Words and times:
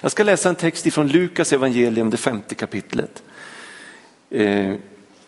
Jag 0.00 0.10
ska 0.10 0.22
läsa 0.22 0.48
en 0.48 0.54
text 0.54 0.86
ifrån 0.86 1.08
Lukas 1.08 1.52
evangelium, 1.52 2.10
det 2.10 2.16
femte 2.16 2.54
kapitlet. 2.54 3.22
Eh, 4.30 4.74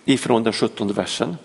ifrån 0.04 0.42
den 0.42 0.52
sjuttonde 0.52 0.94
versen. 0.94 1.36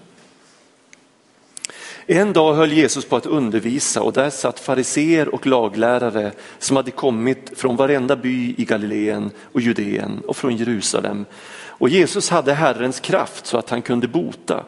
En 2.07 2.33
dag 2.33 2.53
höll 2.53 2.71
Jesus 2.71 3.05
på 3.05 3.15
att 3.15 3.25
undervisa 3.25 4.01
och 4.01 4.13
där 4.13 4.29
satt 4.29 4.59
fariseer 4.59 5.35
och 5.35 5.47
laglärare 5.47 6.31
som 6.59 6.75
hade 6.75 6.91
kommit 6.91 7.51
från 7.55 7.75
varenda 7.75 8.15
by 8.15 8.55
i 8.57 8.65
Galileen 8.65 9.31
och 9.51 9.61
Judeen 9.61 10.21
och 10.27 10.37
från 10.37 10.55
Jerusalem. 10.55 11.25
Och 11.67 11.89
Jesus 11.89 12.29
hade 12.29 12.53
Herrens 12.53 12.99
kraft 12.99 13.45
så 13.45 13.57
att 13.57 13.69
han 13.69 13.81
kunde 13.81 14.07
bota. 14.07 14.65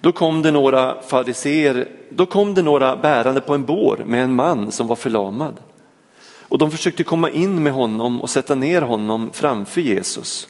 Då 0.00 0.12
kom 0.12 0.42
det 0.42 0.50
några 0.50 1.02
fariseer, 1.02 1.88
då 2.10 2.26
kom 2.26 2.54
det 2.54 2.62
några 2.62 2.96
bärande 2.96 3.40
på 3.40 3.54
en 3.54 3.64
bår 3.64 4.02
med 4.06 4.24
en 4.24 4.34
man 4.34 4.72
som 4.72 4.86
var 4.86 4.96
förlamad. 4.96 5.54
Och 6.48 6.58
de 6.58 6.70
försökte 6.70 7.04
komma 7.04 7.30
in 7.30 7.62
med 7.62 7.72
honom 7.72 8.20
och 8.20 8.30
sätta 8.30 8.54
ner 8.54 8.82
honom 8.82 9.30
framför 9.32 9.80
Jesus. 9.80 10.48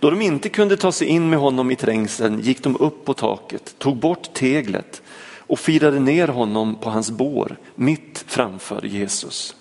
Då 0.00 0.10
de 0.10 0.22
inte 0.22 0.48
kunde 0.48 0.76
ta 0.76 0.92
sig 0.92 1.08
in 1.08 1.30
med 1.30 1.38
honom 1.38 1.70
i 1.70 1.76
trängseln 1.76 2.40
gick 2.40 2.62
de 2.62 2.76
upp 2.76 3.04
på 3.04 3.14
taket, 3.14 3.74
tog 3.78 3.96
bort 3.96 4.34
teglet 4.34 5.02
och 5.38 5.58
firade 5.58 6.00
ner 6.00 6.28
honom 6.28 6.74
på 6.74 6.90
hans 6.90 7.10
bår 7.10 7.56
mitt 7.74 8.24
framför 8.26 8.86
Jesus. 8.86 9.56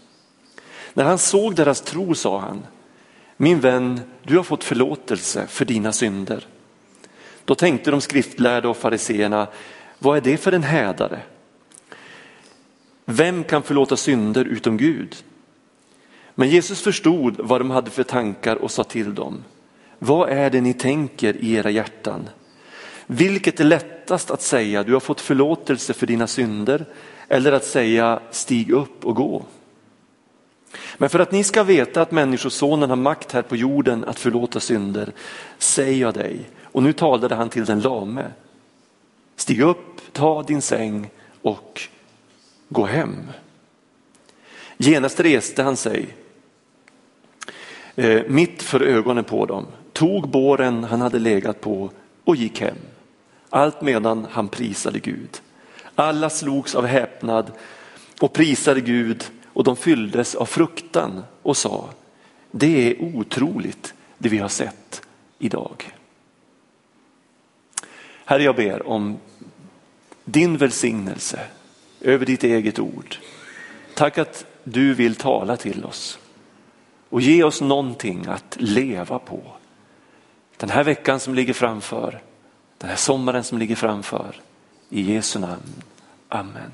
När 0.94 1.04
han 1.04 1.18
såg 1.18 1.55
deras 1.55 1.82
tro 1.82 2.16
sa 2.16 2.40
han, 2.40 2.66
min 3.38 3.60
vän, 3.60 4.02
du 4.23 4.38
har 4.38 4.44
fått 4.44 4.63
förlåtelse 4.63 5.48
för 5.48 5.66
dina 5.66 5.91
synder. 5.91 6.48
Då 7.46 7.55
tänkte 7.55 7.91
de 7.91 8.02
skriftlärda 8.02 8.70
och 8.70 8.77
fariseerna, 8.77 9.48
vad 9.99 10.18
är 10.18 10.21
det 10.21 10.38
för 10.38 10.52
en 10.52 10.63
hädare? 10.63 11.20
Vem 13.05 13.44
kan 13.44 13.64
förlåta 13.64 13.98
synder 13.98 14.45
utom 14.45 14.77
Gud? 14.77 15.16
Men 16.36 16.50
Jesus 16.50 16.82
förstod 16.82 17.36
vad 17.40 17.62
de 17.62 17.72
hade 17.72 17.91
för 17.91 18.04
tankar 18.04 18.55
och 18.55 18.72
sa 18.72 18.84
till 18.84 19.16
dem, 19.16 19.44
vad 19.99 20.29
är 20.29 20.49
det 20.49 20.62
ni 20.62 20.74
tänker 20.74 21.38
i 21.38 21.54
era 21.54 21.70
hjärtan? 21.70 22.29
Vilket 23.07 23.60
är 23.60 23.63
lättast 23.63 24.32
att 24.32 24.41
säga, 24.41 24.84
du 24.84 24.94
har 24.94 24.99
fått 24.99 25.21
förlåtelse 25.21 25.94
för 25.94 26.07
dina 26.07 26.27
synder, 26.27 26.85
eller 27.27 27.52
att 27.52 27.66
säga, 27.66 28.20
stig 28.32 28.71
upp 28.71 29.05
och 29.05 29.16
gå? 29.16 29.46
Men 30.98 31.10
för 31.10 31.20
att 31.20 31.32
ni 31.32 31.44
ska 31.44 31.63
veta 31.63 32.01
att 32.01 32.12
Människosonen 32.12 32.90
har 32.90 32.98
makt 32.98 33.32
här 33.32 33.41
på 33.41 33.55
jorden 33.55 34.05
att 34.05 34.20
förlåta 34.20 34.60
synder, 34.60 35.12
säger 35.57 36.01
jag 36.01 36.13
dig, 36.13 36.40
och 36.63 36.84
nu 36.84 36.94
talade 36.94 37.35
han 37.35 37.49
till 37.49 37.66
den 37.66 37.79
lame, 37.79 38.26
stig 39.35 39.62
upp, 39.62 40.01
ta 40.13 40.44
din 40.44 40.62
säng 40.62 41.10
och 41.41 41.82
gå 42.76 42.85
hem. 42.85 43.31
Genast 44.77 45.20
reste 45.20 45.63
han 45.63 45.77
sig 45.77 46.15
eh, 47.95 48.21
mitt 48.27 48.63
för 48.63 48.82
ögonen 48.82 49.23
på 49.23 49.45
dem, 49.45 49.65
tog 49.93 50.29
båren 50.29 50.84
han 50.84 51.01
hade 51.01 51.20
legat 51.20 51.62
på 51.62 51.90
och 52.23 52.35
gick 52.35 52.62
hem. 52.62 52.77
Allt 53.49 53.82
medan 53.82 54.27
han 54.32 54.48
prisade 54.48 54.99
Gud. 54.99 55.41
Alla 55.95 56.29
slogs 56.29 56.76
av 56.76 56.85
häpnad 56.85 57.51
och 58.21 58.34
prisade 58.34 58.82
Gud 58.82 59.23
och 59.45 59.63
de 59.63 59.76
fylldes 59.76 60.35
av 60.35 60.45
fruktan 60.45 61.23
och 61.41 61.57
sa, 61.57 61.89
det 62.51 62.91
är 62.91 63.15
otroligt 63.15 63.93
det 64.17 64.29
vi 64.29 64.38
har 64.38 64.50
sett 64.50 65.01
idag. 65.39 65.91
Herre, 68.25 68.44
jag 68.44 68.56
ber 68.56 68.88
om 68.88 69.17
din 70.25 70.57
välsignelse 70.57 71.39
över 72.06 72.25
ditt 72.25 72.44
eget 72.44 72.79
ord. 72.79 73.16
Tack 73.94 74.17
att 74.17 74.45
du 74.63 74.94
vill 74.94 75.16
tala 75.16 75.57
till 75.57 75.85
oss 75.85 76.19
och 77.09 77.22
ge 77.22 77.44
oss 77.44 77.61
någonting 77.61 78.25
att 78.28 78.57
leva 78.59 79.19
på. 79.19 79.41
Den 80.57 80.69
här 80.69 80.83
veckan 80.83 81.19
som 81.19 81.35
ligger 81.35 81.53
framför, 81.53 82.22
den 82.78 82.89
här 82.89 82.97
sommaren 82.97 83.44
som 83.44 83.57
ligger 83.57 83.75
framför. 83.75 84.35
I 84.89 85.01
Jesu 85.01 85.39
namn. 85.39 85.83
Amen. 86.29 86.71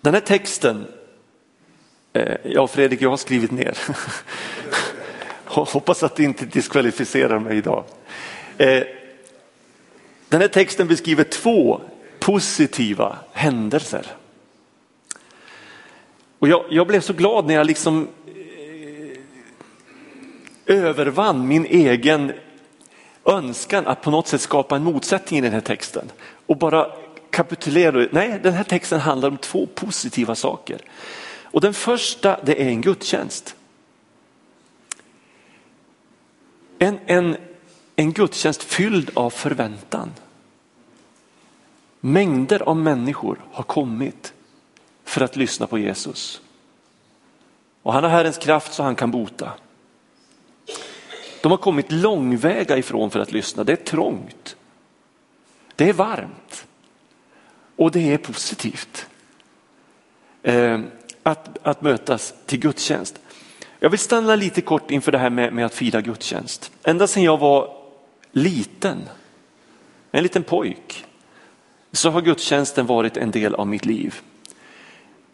Den 0.00 0.14
här 0.14 0.20
texten, 0.20 0.86
eh, 2.12 2.36
ja 2.44 2.66
Fredrik 2.66 3.02
jag 3.02 3.10
har 3.10 3.16
skrivit 3.16 3.50
ner. 3.50 3.78
Hoppas 5.44 6.02
att 6.02 6.16
det 6.16 6.24
inte 6.24 6.46
diskvalificerar 6.46 7.38
mig 7.38 7.56
idag. 7.56 7.84
Eh, 8.58 8.82
den 10.28 10.40
här 10.40 10.48
texten 10.48 10.88
beskriver 10.88 11.24
två 11.24 11.80
positiva 12.18 13.18
händelser. 13.32 14.06
Och 16.38 16.48
jag, 16.48 16.64
jag 16.70 16.86
blev 16.86 17.00
så 17.00 17.12
glad 17.12 17.46
när 17.46 17.54
jag 17.54 17.66
liksom 17.66 18.08
eh, 20.66 20.84
övervann 20.84 21.48
min 21.48 21.64
egen 21.64 22.32
önskan 23.24 23.86
att 23.86 24.02
på 24.02 24.10
något 24.10 24.28
sätt 24.28 24.40
skapa 24.40 24.76
en 24.76 24.84
motsättning 24.84 25.38
i 25.38 25.42
den 25.42 25.52
här 25.52 25.60
texten 25.60 26.10
och 26.46 26.56
bara 26.56 26.92
kapitulera. 27.30 28.08
Nej, 28.10 28.40
den 28.42 28.52
här 28.52 28.64
texten 28.64 29.00
handlar 29.00 29.28
om 29.28 29.36
två 29.36 29.66
positiva 29.66 30.34
saker. 30.34 30.80
Och 31.42 31.60
den 31.60 31.74
första 31.74 32.40
det 32.44 32.62
är 32.62 32.68
en 32.68 32.80
gudstjänst. 32.80 33.56
En, 36.78 36.98
en, 37.06 37.36
en 38.00 38.12
gudstjänst 38.12 38.62
fylld 38.62 39.10
av 39.14 39.30
förväntan. 39.30 40.12
Mängder 42.00 42.62
av 42.62 42.76
människor 42.76 43.40
har 43.52 43.64
kommit 43.64 44.32
för 45.04 45.20
att 45.20 45.36
lyssna 45.36 45.66
på 45.66 45.78
Jesus. 45.78 46.40
Och 47.82 47.92
han 47.92 48.04
har 48.04 48.10
Herrens 48.10 48.38
kraft 48.38 48.72
så 48.72 48.82
han 48.82 48.96
kan 48.96 49.10
bota. 49.10 49.52
De 51.42 51.52
har 51.52 51.58
kommit 51.58 51.92
långväga 51.92 52.76
ifrån 52.76 53.10
för 53.10 53.20
att 53.20 53.32
lyssna. 53.32 53.64
Det 53.64 53.72
är 53.72 53.84
trångt. 53.84 54.56
Det 55.76 55.88
är 55.88 55.92
varmt. 55.92 56.66
Och 57.76 57.90
det 57.90 58.12
är 58.12 58.18
positivt. 58.18 59.06
Eh, 60.42 60.80
att, 61.22 61.58
att 61.66 61.82
mötas 61.82 62.34
till 62.46 62.58
gudstjänst. 62.58 63.18
Jag 63.78 63.90
vill 63.90 63.98
stanna 63.98 64.36
lite 64.36 64.60
kort 64.60 64.90
inför 64.90 65.12
det 65.12 65.18
här 65.18 65.30
med, 65.30 65.52
med 65.52 65.66
att 65.66 65.74
fira 65.74 66.00
gudstjänst. 66.00 66.72
Ända 66.82 67.06
sedan 67.06 67.22
jag 67.22 67.38
var 67.38 67.77
liten, 68.42 69.08
en 70.10 70.22
liten 70.22 70.42
pojk, 70.42 71.04
så 71.92 72.10
har 72.10 72.20
gudstjänsten 72.20 72.86
varit 72.86 73.16
en 73.16 73.30
del 73.30 73.54
av 73.54 73.66
mitt 73.66 73.84
liv. 73.84 74.20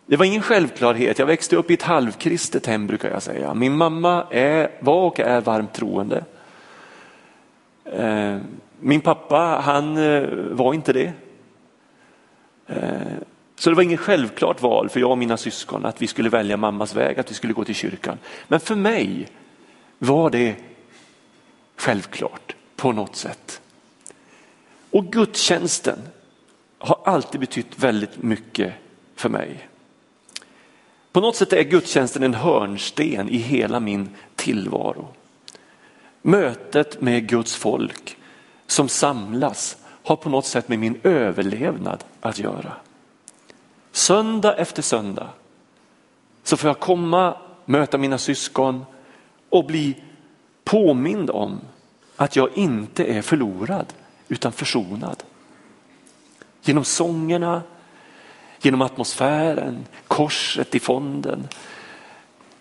Det 0.06 0.16
var 0.16 0.24
ingen 0.24 0.42
självklarhet, 0.42 1.18
jag 1.18 1.26
växte 1.26 1.56
upp 1.56 1.70
i 1.70 1.74
ett 1.74 1.82
halvkristet 1.82 2.66
hem 2.66 2.86
brukar 2.86 3.10
jag 3.10 3.22
säga. 3.22 3.54
Min 3.54 3.76
mamma 3.76 4.26
är, 4.30 4.70
var 4.80 5.06
och 5.06 5.20
är 5.20 5.40
varmt 5.40 5.72
troende. 5.72 6.24
Eh, 7.84 8.38
min 8.80 9.00
pappa 9.00 9.60
han 9.64 9.96
eh, 9.96 10.28
var 10.50 10.74
inte 10.74 10.92
det. 10.92 11.12
Eh, 12.66 13.00
så 13.56 13.70
det 13.70 13.76
var 13.76 13.82
inget 13.82 14.00
självklart 14.00 14.62
val 14.62 14.88
för 14.88 15.00
jag 15.00 15.10
och 15.10 15.18
mina 15.18 15.36
syskon 15.36 15.84
att 15.84 16.02
vi 16.02 16.06
skulle 16.06 16.28
välja 16.28 16.56
mammas 16.56 16.94
väg, 16.94 17.18
att 17.18 17.30
vi 17.30 17.34
skulle 17.34 17.52
gå 17.52 17.64
till 17.64 17.74
kyrkan. 17.74 18.18
Men 18.48 18.60
för 18.60 18.74
mig 18.74 19.28
var 19.98 20.30
det 20.30 20.56
självklart 21.76 22.56
på 22.76 22.92
något 22.92 23.16
sätt. 23.16 23.60
Och 24.90 25.04
gudstjänsten 25.04 25.98
har 26.78 27.00
alltid 27.04 27.40
betytt 27.40 27.78
väldigt 27.78 28.22
mycket 28.22 28.72
för 29.14 29.28
mig. 29.28 29.68
På 31.12 31.20
något 31.20 31.36
sätt 31.36 31.52
är 31.52 31.62
gudstjänsten 31.62 32.22
en 32.22 32.34
hörnsten 32.34 33.28
i 33.28 33.36
hela 33.36 33.80
min 33.80 34.08
tillvaro. 34.36 35.08
Mötet 36.22 37.00
med 37.00 37.28
Guds 37.28 37.56
folk 37.56 38.16
som 38.66 38.88
samlas 38.88 39.76
har 40.04 40.16
på 40.16 40.28
något 40.28 40.46
sätt 40.46 40.68
med 40.68 40.78
min 40.78 41.00
överlevnad 41.02 42.04
att 42.20 42.38
göra. 42.38 42.72
Söndag 43.92 44.54
efter 44.54 44.82
söndag 44.82 45.28
så 46.42 46.56
får 46.56 46.68
jag 46.68 46.80
komma, 46.80 47.36
möta 47.64 47.98
mina 47.98 48.18
syskon 48.18 48.84
och 49.48 49.64
bli 49.64 50.02
påmind 50.64 51.30
om 51.30 51.60
att 52.16 52.36
jag 52.36 52.48
inte 52.54 53.04
är 53.04 53.22
förlorad 53.22 53.92
utan 54.28 54.52
försonad. 54.52 55.22
Genom 56.62 56.84
sångerna, 56.84 57.62
genom 58.60 58.82
atmosfären, 58.82 59.86
korset 60.08 60.74
i 60.74 60.80
fonden. 60.80 61.48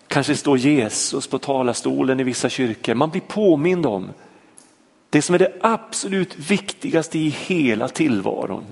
Kanske 0.08 0.36
står 0.36 0.58
Jesus 0.58 1.26
på 1.26 1.38
talarstolen 1.38 2.20
i 2.20 2.22
vissa 2.22 2.48
kyrkor. 2.48 2.94
Man 2.94 3.10
blir 3.10 3.20
påmind 3.20 3.86
om 3.86 4.10
det 5.10 5.22
som 5.22 5.34
är 5.34 5.38
det 5.38 5.52
absolut 5.60 6.38
viktigaste 6.50 7.18
i 7.18 7.28
hela 7.28 7.88
tillvaron. 7.88 8.64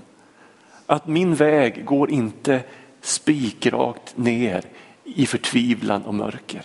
Att 0.85 1.07
min 1.07 1.35
väg 1.35 1.85
går 1.85 2.11
inte 2.11 2.63
spikrakt 3.01 4.17
ner 4.17 4.63
i 5.03 5.25
förtvivlan 5.25 6.03
och 6.03 6.13
mörker. 6.13 6.61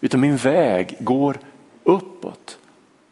Utan 0.00 0.20
min 0.20 0.36
väg 0.36 0.96
går 1.00 1.38
uppåt 1.84 2.58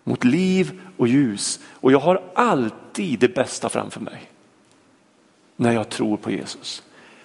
mot 0.05 0.25
liv 0.25 0.81
och 0.97 1.09
ljus. 1.09 1.61
Och 1.73 1.93
jag 1.93 1.99
har 1.99 2.23
alltid 2.35 3.19
det 3.19 3.35
bästa 3.35 3.69
framför 3.69 4.01
mig 4.01 4.31
när 5.56 5.73
jag 5.73 5.89
tror 5.89 6.17
på 6.17 6.31
Jesus. 6.31 6.83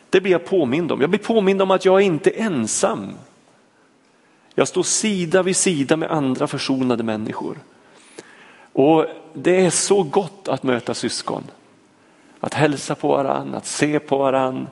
Det 0.09 0.21
blir 0.21 0.31
jag 0.31 0.45
påmind 0.45 0.91
om. 0.91 1.01
Jag 1.01 1.09
blir 1.09 1.19
påmind 1.19 1.61
om 1.61 1.71
att 1.71 1.85
jag 1.85 2.01
är 2.01 2.05
inte 2.05 2.29
ensam. 2.29 3.11
Jag 4.55 4.67
står 4.67 4.83
sida 4.83 5.43
vid 5.43 5.55
sida 5.55 5.97
med 5.97 6.11
andra 6.11 6.47
försonade 6.47 7.03
människor. 7.03 7.57
Och 8.73 9.05
det 9.33 9.65
är 9.65 9.69
så 9.69 10.03
gott 10.03 10.47
att 10.47 10.63
möta 10.63 10.93
syskon. 10.93 11.43
Att 12.39 12.53
hälsa 12.53 12.95
på 12.95 13.07
varann, 13.07 13.55
att 13.55 13.65
se 13.65 13.99
på 13.99 14.17
varann 14.17 14.67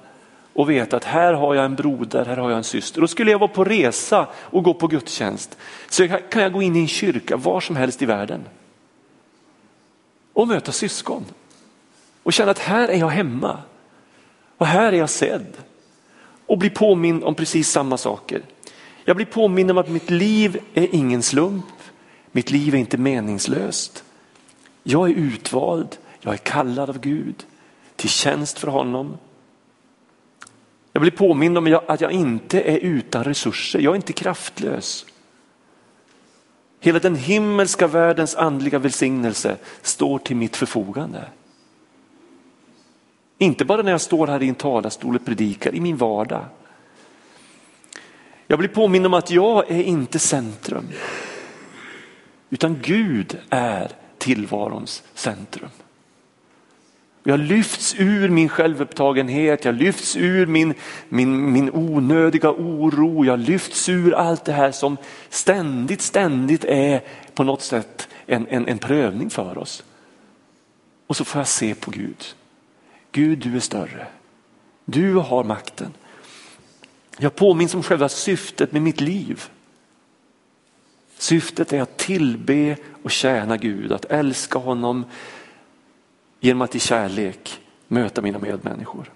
och 0.58 0.70
veta 0.70 0.98
att 0.98 1.04
här 1.04 1.34
har 1.34 1.56
jag 1.56 1.66
en 1.66 1.76
broder, 1.76 2.26
här 2.26 2.38
har 2.38 2.50
jag 2.50 2.58
en 2.58 2.64
syster. 2.64 3.04
Och 3.04 3.10
skulle 3.10 3.32
jag 3.32 3.40
vara 3.40 3.48
på 3.52 3.64
resa 3.64 4.28
och 4.36 4.64
gå 4.64 4.74
på 4.74 4.88
gudstjänst 4.88 5.58
så 5.90 6.08
kan 6.08 6.42
jag 6.42 6.54
gå 6.54 6.62
in 6.62 6.76
i 6.76 6.80
en 6.80 6.88
kyrka 6.88 7.38
var 7.38 7.60
som 7.60 7.76
helst 7.76 8.02
i 8.02 8.06
världen 8.06 8.46
och 10.34 10.48
möta 10.48 10.72
syskon 10.72 11.26
och 12.24 12.34
känna 12.34 12.52
att 12.52 12.60
här 12.60 12.88
är 12.88 12.98
jag 12.98 13.08
hemma 13.08 13.58
och 14.58 14.66
här 14.66 14.94
är 14.94 14.98
jag 14.98 15.10
sedd 15.10 15.54
och 16.46 16.58
bli 16.58 16.70
påmind 16.70 17.24
om 17.24 17.36
precis 17.36 17.70
samma 17.70 17.98
saker. 17.98 18.42
Jag 19.06 19.16
blir 19.16 19.26
påmind 19.26 19.72
om 19.72 19.78
att 19.78 19.90
mitt 19.90 20.10
liv 20.10 20.60
är 20.74 20.96
ingen 20.96 21.24
slump, 21.24 21.66
mitt 22.32 22.52
liv 22.52 22.74
är 22.74 22.80
inte 22.80 22.98
meningslöst. 22.98 24.04
Jag 24.84 25.10
är 25.10 25.14
utvald, 25.14 25.98
jag 26.20 26.34
är 26.34 26.38
kallad 26.38 26.90
av 26.90 27.00
Gud 27.00 27.46
till 27.96 28.10
tjänst 28.10 28.60
för 28.60 28.68
honom. 28.68 29.18
Jag 30.98 31.02
blir 31.02 31.12
påmind 31.12 31.58
om 31.58 31.80
att 31.88 32.02
jag 32.02 32.12
inte 32.12 32.62
är 32.62 32.78
utan 32.78 33.24
resurser, 33.24 33.80
jag 33.80 33.92
är 33.92 33.96
inte 33.96 34.14
kraftlös. 34.14 35.06
Hela 36.80 37.00
den 37.00 37.16
himmelska 37.16 37.88
världens 37.88 38.36
andliga 38.36 38.80
välsignelse 38.80 39.58
står 39.82 40.20
till 40.20 40.36
mitt 40.36 40.56
förfogande. 40.56 41.24
Inte 43.38 43.66
bara 43.66 43.82
när 43.82 43.92
jag 43.92 44.02
står 44.02 44.28
här 44.28 44.44
i 44.44 44.50
en 44.50 44.56
talarstol 44.56 45.16
och 45.16 45.26
predikar, 45.26 45.76
i 45.76 45.80
min 45.80 45.98
vardag. 45.98 46.46
Jag 48.48 48.60
blir 48.60 48.70
påmind 48.70 49.06
om 49.06 49.14
att 49.14 49.32
jag 49.32 49.72
är 49.72 49.84
inte 49.84 50.20
centrum. 50.20 50.88
Utan 52.50 52.80
Gud 52.82 53.40
är 53.50 53.92
tillvarons 54.18 55.04
centrum. 55.14 55.70
Jag 57.30 57.40
lyfts 57.40 57.96
ur 57.98 58.30
min 58.30 58.50
självupptagenhet, 58.50 59.66
jag 59.66 59.76
lyfts 59.76 60.16
ur 60.16 60.46
min, 60.46 60.74
min, 61.10 61.52
min 61.52 61.72
onödiga 61.74 62.52
oro, 62.52 63.26
jag 63.26 63.40
lyfts 63.40 63.90
ur 63.90 64.14
allt 64.14 64.46
det 64.46 64.52
här 64.52 64.72
som 64.72 64.98
ständigt, 65.30 66.02
ständigt 66.02 66.64
är 66.64 67.02
på 67.34 67.44
något 67.44 67.62
sätt 67.62 68.08
en, 68.26 68.48
en, 68.48 68.68
en 68.68 68.78
prövning 68.78 69.30
för 69.30 69.58
oss. 69.58 69.84
Och 71.08 71.16
så 71.18 71.26
får 71.26 71.40
jag 71.40 71.48
se 71.48 71.76
på 71.76 71.92
Gud. 71.92 72.26
Gud, 73.12 73.40
du 73.40 73.56
är 73.56 73.60
större. 73.60 74.08
Du 74.86 75.14
har 75.14 75.44
makten. 75.44 75.94
Jag 77.18 77.36
påminns 77.36 77.76
om 77.76 77.84
själva 77.84 78.10
syftet 78.10 78.72
med 78.72 78.82
mitt 78.82 79.02
liv. 79.02 79.44
Syftet 81.18 81.74
är 81.74 81.82
att 81.82 81.98
tillbe 81.98 82.78
och 83.04 83.12
tjäna 83.12 83.58
Gud, 83.58 83.92
att 83.92 84.06
älska 84.06 84.60
honom 84.60 85.06
genom 86.40 86.62
att 86.62 86.76
i 86.76 86.80
kärlek 86.80 87.60
möta 87.88 88.22
mina 88.22 88.40
medmänniskor. 88.40 89.12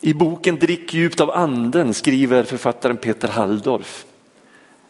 I 0.00 0.14
boken 0.14 0.56
Drick 0.56 0.94
djupt 0.94 1.20
av 1.20 1.30
anden 1.30 1.94
skriver 1.94 2.42
författaren 2.42 2.96
Peter 2.96 3.28
Halldorf, 3.28 4.06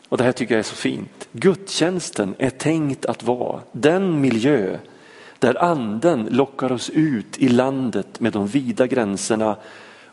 och 0.08 0.18
det 0.18 0.24
här 0.24 0.32
tycker 0.32 0.54
jag 0.54 0.58
är 0.58 0.62
så 0.62 0.74
fint. 0.74 1.28
Gudstjänsten 1.32 2.34
är 2.38 2.50
tänkt 2.50 3.06
att 3.06 3.22
vara 3.22 3.60
den 3.72 4.20
miljö 4.20 4.78
där 5.38 5.62
anden 5.62 6.28
lockar 6.30 6.72
oss 6.72 6.90
ut 6.90 7.38
i 7.38 7.48
landet 7.48 8.20
med 8.20 8.32
de 8.32 8.46
vida 8.46 8.86
gränserna 8.86 9.56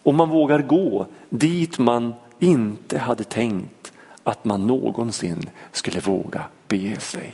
och 0.04 0.14
man 0.14 0.30
vågar 0.30 0.62
gå 0.62 1.06
dit 1.30 1.80
man 1.80 2.14
inte 2.40 2.98
hade 2.98 3.24
tänkt 3.24 3.94
att 4.24 4.46
man 4.46 4.68
någonsin 4.68 5.50
skulle 5.72 6.00
våga 6.00 6.44
bege 6.68 7.00
sig. 7.00 7.34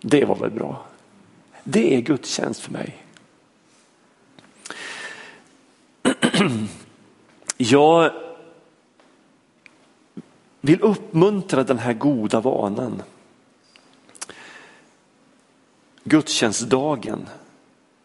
Det 0.00 0.24
var 0.24 0.36
väl 0.36 0.50
bra? 0.50 0.87
Det 1.70 1.94
är 1.94 2.00
gudstjänst 2.00 2.60
för 2.60 2.72
mig. 2.72 2.96
Jag 7.56 8.12
vill 10.60 10.80
uppmuntra 10.80 11.64
den 11.64 11.78
här 11.78 11.92
goda 11.92 12.40
vanan. 12.40 13.02
Gudstjänstdagen. 16.04 17.28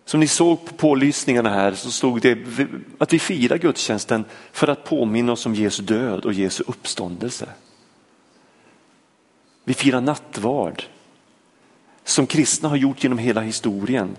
Som 0.06 0.20
ni 0.20 0.28
såg 0.28 0.66
på 0.66 0.74
pålysningarna 0.74 1.50
här 1.50 1.74
så 1.74 1.92
stod 1.92 2.22
det 2.22 2.38
att 2.98 3.14
vi 3.14 3.20
firar 3.20 3.58
gudstjänsten 3.58 4.26
för 4.52 4.68
att 4.68 4.84
påminna 4.84 5.32
oss 5.32 5.46
om 5.46 5.56
Jesu 5.56 5.84
död 5.84 6.26
och 6.26 6.34
Jesu 6.34 6.64
uppståndelse. 6.68 7.50
Vi 9.64 9.74
firar 9.74 10.02
nattvard 10.02 10.84
som 12.04 12.28
kristna 12.28 12.70
har 12.70 12.76
gjort 12.76 13.04
genom 13.04 13.18
hela 13.18 13.42
historien. 13.42 14.16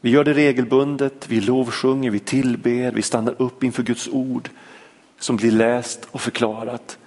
Vi 0.00 0.10
gör 0.10 0.24
det 0.24 0.34
regelbundet, 0.34 1.28
vi 1.28 1.40
lovsjunger, 1.40 2.10
vi 2.10 2.18
tillber, 2.18 2.92
vi 2.92 3.02
stannar 3.02 3.42
upp 3.42 3.64
inför 3.64 3.82
Guds 3.82 4.08
ord 4.08 4.50
som 5.18 5.36
blir 5.36 5.52
läst 5.52 6.08
och 6.10 6.20
förklarat. 6.20 6.98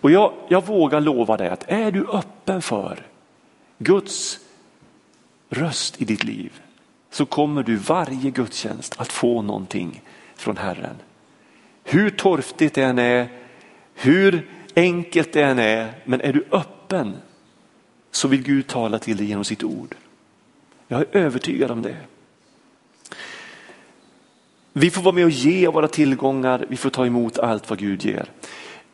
Och 0.00 0.10
jag, 0.10 0.32
jag 0.48 0.66
vågar 0.66 1.00
lova 1.00 1.36
dig 1.36 1.48
att 1.48 1.64
är 1.68 1.90
du 1.90 2.06
öppen 2.06 2.62
för 2.62 3.06
Guds 3.78 4.38
röst 5.50 6.02
i 6.02 6.04
ditt 6.04 6.24
liv 6.24 6.52
så 7.10 7.26
kommer 7.26 7.62
du 7.62 7.76
varje 7.76 8.30
gudstjänst 8.30 8.94
att 8.98 9.12
få 9.12 9.42
någonting 9.42 10.02
från 10.36 10.56
Herren. 10.56 10.96
Hur 11.84 12.10
torftigt 12.10 12.74
det 12.74 12.82
än 12.82 12.98
är, 12.98 13.28
hur 13.94 14.48
enkelt 14.76 15.32
det 15.32 15.42
än 15.42 15.58
är, 15.58 15.92
men 16.04 16.20
är 16.20 16.32
du 16.32 16.46
öppen 16.50 17.16
så 18.16 18.28
vill 18.28 18.42
Gud 18.42 18.66
tala 18.66 18.98
till 18.98 19.16
dig 19.16 19.26
genom 19.26 19.44
sitt 19.44 19.62
ord. 19.62 19.94
Jag 20.88 21.00
är 21.00 21.06
övertygad 21.12 21.70
om 21.70 21.82
det. 21.82 21.96
Vi 24.72 24.90
får 24.90 25.02
vara 25.02 25.14
med 25.14 25.24
och 25.24 25.30
ge 25.30 25.66
av 25.66 25.74
våra 25.74 25.88
tillgångar, 25.88 26.66
vi 26.68 26.76
får 26.76 26.90
ta 26.90 27.06
emot 27.06 27.38
allt 27.38 27.70
vad 27.70 27.78
Gud 27.78 28.04
ger. 28.04 28.24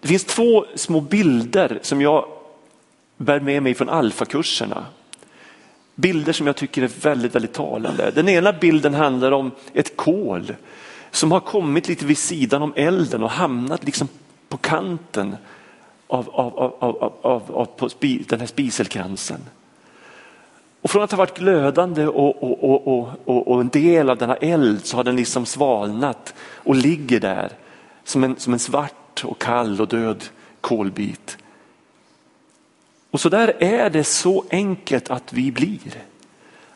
Det 0.01 0.09
finns 0.09 0.25
två 0.25 0.67
små 0.75 1.01
bilder 1.01 1.79
som 1.83 2.01
jag 2.01 2.25
bär 3.17 3.41
med 3.41 3.63
mig 3.63 3.75
från 3.75 3.89
alfakurserna. 3.89 4.87
Bilder 5.95 6.33
som 6.33 6.47
jag 6.47 6.57
tycker 6.57 6.83
är 6.83 6.91
väldigt, 7.03 7.35
väldigt 7.35 7.53
talande. 7.53 8.11
Den 8.11 8.29
ena 8.29 8.53
bilden 8.53 8.95
handlar 8.95 9.33
om 9.33 9.51
ett 9.73 9.97
kol 9.97 10.55
som 11.11 11.33
har 11.33 11.41
kommit 11.41 11.89
lite 11.89 12.07
vid 12.07 12.19
sidan 12.19 12.63
om 12.63 12.73
elden 12.77 13.23
och 13.23 13.31
hamnat 13.31 13.85
liksom 13.85 14.09
på 14.49 14.57
kanten 14.57 15.37
av, 16.13 16.31
av, 16.31 16.75
av, 16.79 17.13
av, 17.23 17.43
av 17.55 17.65
på 17.65 17.89
spi, 17.89 18.25
den 18.29 18.41
här 18.41 18.47
spiselkransen. 18.47 19.41
Och 20.83 20.91
från 20.91 21.03
att 21.03 21.11
ha 21.11 21.19
varit 21.19 21.39
glödande 21.39 22.07
och, 22.07 22.43
och, 22.43 22.89
och, 22.89 23.09
och, 23.25 23.49
och 23.49 23.61
en 23.61 23.69
del 23.69 24.11
av 24.11 24.19
denna 24.19 24.37
eld 24.37 24.85
så 24.85 24.97
har 24.97 25.05
den 25.05 25.17
liksom 25.17 25.47
svalnat 25.47 26.35
och 26.41 26.75
ligger 26.75 27.21
där 27.21 27.53
som 28.05 28.25
en, 28.25 28.37
som 28.37 28.53
en 28.53 28.59
svart 28.59 29.25
och 29.25 29.39
kall 29.39 29.81
och 29.81 29.89
död 29.89 30.25
kolbit. 30.61 31.39
Och 33.11 33.21
så 33.21 33.29
där 33.29 33.63
är 33.63 33.91
det 33.91 34.05
så 34.05 34.45
enkelt 34.51 35.11
att 35.11 35.33
vi 35.33 35.53
blir. 35.53 36.03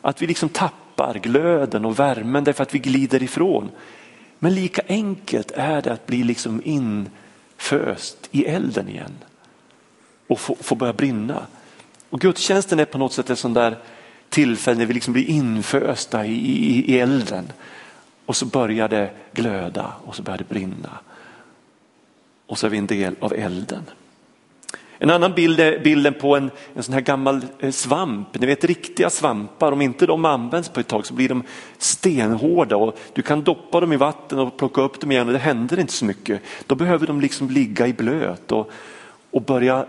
Att 0.01 0.21
vi 0.21 0.27
liksom 0.27 0.49
tappar 0.49 1.13
glöden 1.13 1.85
och 1.85 1.99
värmen 1.99 2.43
därför 2.43 2.63
att 2.63 2.75
vi 2.75 2.79
glider 2.79 3.23
ifrån. 3.23 3.69
Men 4.39 4.55
lika 4.55 4.81
enkelt 4.87 5.51
är 5.51 5.81
det 5.81 5.93
att 5.93 6.05
bli 6.05 6.23
liksom 6.23 6.61
in 6.65 7.09
föst 7.57 8.29
i 8.31 8.45
elden 8.45 8.89
igen 8.89 9.13
och 10.27 10.39
få, 10.39 10.55
få 10.55 10.75
börja 10.75 10.93
brinna. 10.93 11.47
Och 12.09 12.19
gudstjänsten 12.19 12.79
är 12.79 12.85
på 12.85 12.97
något 12.97 13.13
sätt 13.13 13.29
ett 13.29 13.39
sånt 13.39 13.55
där 13.55 13.77
tillfälle 14.29 14.77
när 14.77 14.85
vi 14.85 14.93
liksom 14.93 15.13
blir 15.13 15.29
infösta 15.29 16.25
i, 16.25 16.33
i, 16.33 16.93
i 16.93 16.99
elden. 16.99 17.51
Och 18.25 18.35
så 18.35 18.45
börjar 18.45 18.87
det 18.87 19.11
glöda 19.33 19.93
och 20.05 20.15
så 20.15 20.23
börjar 20.23 20.37
det 20.37 20.49
brinna. 20.49 20.99
Och 22.45 22.57
så 22.57 22.65
är 22.65 22.71
vi 22.71 22.77
en 22.77 22.87
del 22.87 23.15
av 23.19 23.33
elden. 23.33 23.83
En 24.99 25.09
annan 25.09 25.33
bild 25.33 25.59
är 25.59 25.79
bilden 25.79 26.13
på 26.13 26.35
en, 26.35 26.51
en 26.73 26.83
sån 26.83 26.93
här 26.93 27.01
gammal 27.01 27.45
eh, 27.59 27.71
svamp. 27.71 28.39
Ni 28.39 28.45
vet 28.45 28.63
riktiga 28.63 29.09
svampar, 29.09 29.71
om 29.71 29.81
inte 29.81 30.05
de 30.05 30.25
används 30.25 30.69
på 30.69 30.79
ett 30.79 30.87
tag 30.87 31.05
så 31.05 31.13
blir 31.13 31.29
de 31.29 31.43
stenhårda 31.77 32.75
och 32.77 32.99
du 33.13 33.21
kan 33.21 33.43
doppa 33.43 33.79
dem 33.79 33.93
i 33.93 33.97
vatten 33.97 34.39
och 34.39 34.57
plocka 34.57 34.81
upp 34.81 34.99
dem 34.99 35.11
igen 35.11 35.27
och 35.27 35.33
det 35.33 35.39
händer 35.39 35.79
inte 35.79 35.93
så 35.93 36.05
mycket. 36.05 36.41
Då 36.65 36.75
behöver 36.75 37.07
de 37.07 37.21
liksom 37.21 37.49
ligga 37.49 37.87
i 37.87 37.93
blöt 37.93 38.51
och, 38.51 38.71
och 39.31 39.41
börja 39.41 39.85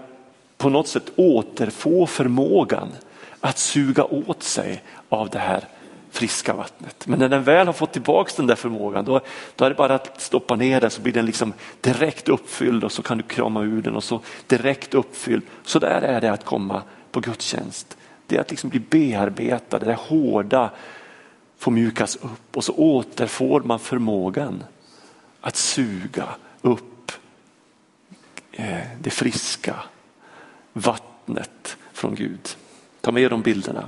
på 0.56 0.68
något 0.68 0.88
sätt 0.88 1.12
återfå 1.16 2.06
förmågan 2.06 2.88
att 3.40 3.58
suga 3.58 4.04
åt 4.04 4.42
sig 4.42 4.82
av 5.08 5.28
det 5.30 5.38
här 5.38 5.64
friska 6.18 6.52
vattnet. 6.52 7.06
Men 7.06 7.18
när 7.18 7.28
den 7.28 7.42
väl 7.42 7.66
har 7.66 7.74
fått 7.74 7.92
tillbaks 7.92 8.34
den 8.34 8.46
där 8.46 8.54
förmågan 8.54 9.04
då, 9.04 9.20
då 9.56 9.64
är 9.64 9.68
det 9.68 9.74
bara 9.74 9.94
att 9.94 10.20
stoppa 10.20 10.56
ner 10.56 10.80
den 10.80 10.90
så 10.90 11.00
blir 11.00 11.12
den 11.12 11.26
liksom 11.26 11.52
direkt 11.80 12.28
uppfylld 12.28 12.84
och 12.84 12.92
så 12.92 13.02
kan 13.02 13.18
du 13.18 13.24
krama 13.24 13.62
ur 13.62 13.82
den 13.82 13.96
och 13.96 14.04
så 14.04 14.20
direkt 14.46 14.94
uppfylld. 14.94 15.42
Så 15.64 15.78
där 15.78 16.02
är 16.02 16.20
det 16.20 16.32
att 16.32 16.44
komma 16.44 16.82
på 17.10 17.20
gudstjänst. 17.20 17.96
Det 18.26 18.36
är 18.36 18.40
att 18.40 18.50
liksom 18.50 18.70
bli 18.70 18.80
bearbetad, 18.80 19.78
det 19.78 19.86
där 19.86 19.94
hårda 19.94 20.70
får 21.58 21.70
mjukas 21.70 22.16
upp 22.16 22.56
och 22.56 22.64
så 22.64 22.72
återfår 22.72 23.60
man 23.60 23.78
förmågan 23.78 24.64
att 25.40 25.56
suga 25.56 26.28
upp 26.62 27.12
eh, 28.52 28.78
det 29.00 29.10
friska 29.10 29.74
vattnet 30.72 31.76
från 31.92 32.14
Gud. 32.14 32.56
Ta 33.00 33.12
med 33.12 33.30
de 33.30 33.42
bilderna. 33.42 33.84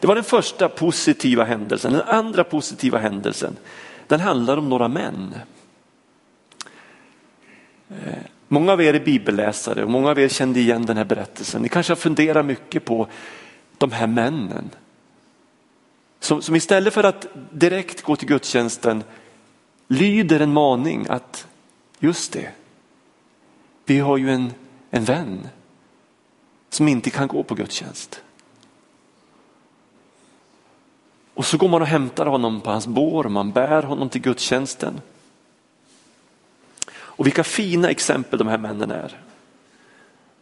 Det 0.00 0.06
var 0.06 0.14
den 0.14 0.24
första 0.24 0.68
positiva 0.68 1.44
händelsen. 1.44 1.92
Den 1.92 2.02
andra 2.02 2.44
positiva 2.44 2.98
händelsen 2.98 3.56
den 4.06 4.20
handlar 4.20 4.56
om 4.56 4.68
några 4.68 4.88
män. 4.88 5.34
Eh, 7.90 8.18
många 8.48 8.72
av 8.72 8.82
er 8.82 8.94
är 8.94 9.04
bibelläsare 9.04 9.84
och 9.84 9.90
många 9.90 10.10
av 10.10 10.18
er 10.18 10.28
kände 10.28 10.60
igen 10.60 10.86
den 10.86 10.96
här 10.96 11.04
berättelsen. 11.04 11.62
Ni 11.62 11.68
kanske 11.68 11.90
har 11.90 11.96
funderat 11.96 12.46
mycket 12.46 12.84
på 12.84 13.06
de 13.78 13.92
här 13.92 14.06
männen. 14.06 14.70
Som, 16.20 16.42
som 16.42 16.56
istället 16.56 16.94
för 16.94 17.04
att 17.04 17.26
direkt 17.50 18.02
gå 18.02 18.16
till 18.16 18.28
gudstjänsten 18.28 19.04
lyder 19.88 20.40
en 20.40 20.52
maning 20.52 21.06
att 21.08 21.46
just 21.98 22.32
det, 22.32 22.50
vi 23.84 23.98
har 23.98 24.16
ju 24.16 24.30
en, 24.30 24.52
en 24.90 25.04
vän 25.04 25.48
som 26.70 26.88
inte 26.88 27.10
kan 27.10 27.28
gå 27.28 27.42
på 27.42 27.54
gudstjänst. 27.54 28.22
Och 31.34 31.46
så 31.46 31.56
går 31.56 31.68
man 31.68 31.82
och 31.82 31.88
hämtar 31.88 32.26
honom 32.26 32.60
på 32.60 32.70
hans 32.70 32.86
bår, 32.86 33.24
man 33.24 33.52
bär 33.52 33.82
honom 33.82 34.08
till 34.08 34.20
gudstjänsten. 34.20 35.00
Och 36.94 37.26
vilka 37.26 37.44
fina 37.44 37.90
exempel 37.90 38.38
de 38.38 38.48
här 38.48 38.58
männen 38.58 38.90
är. 38.90 39.18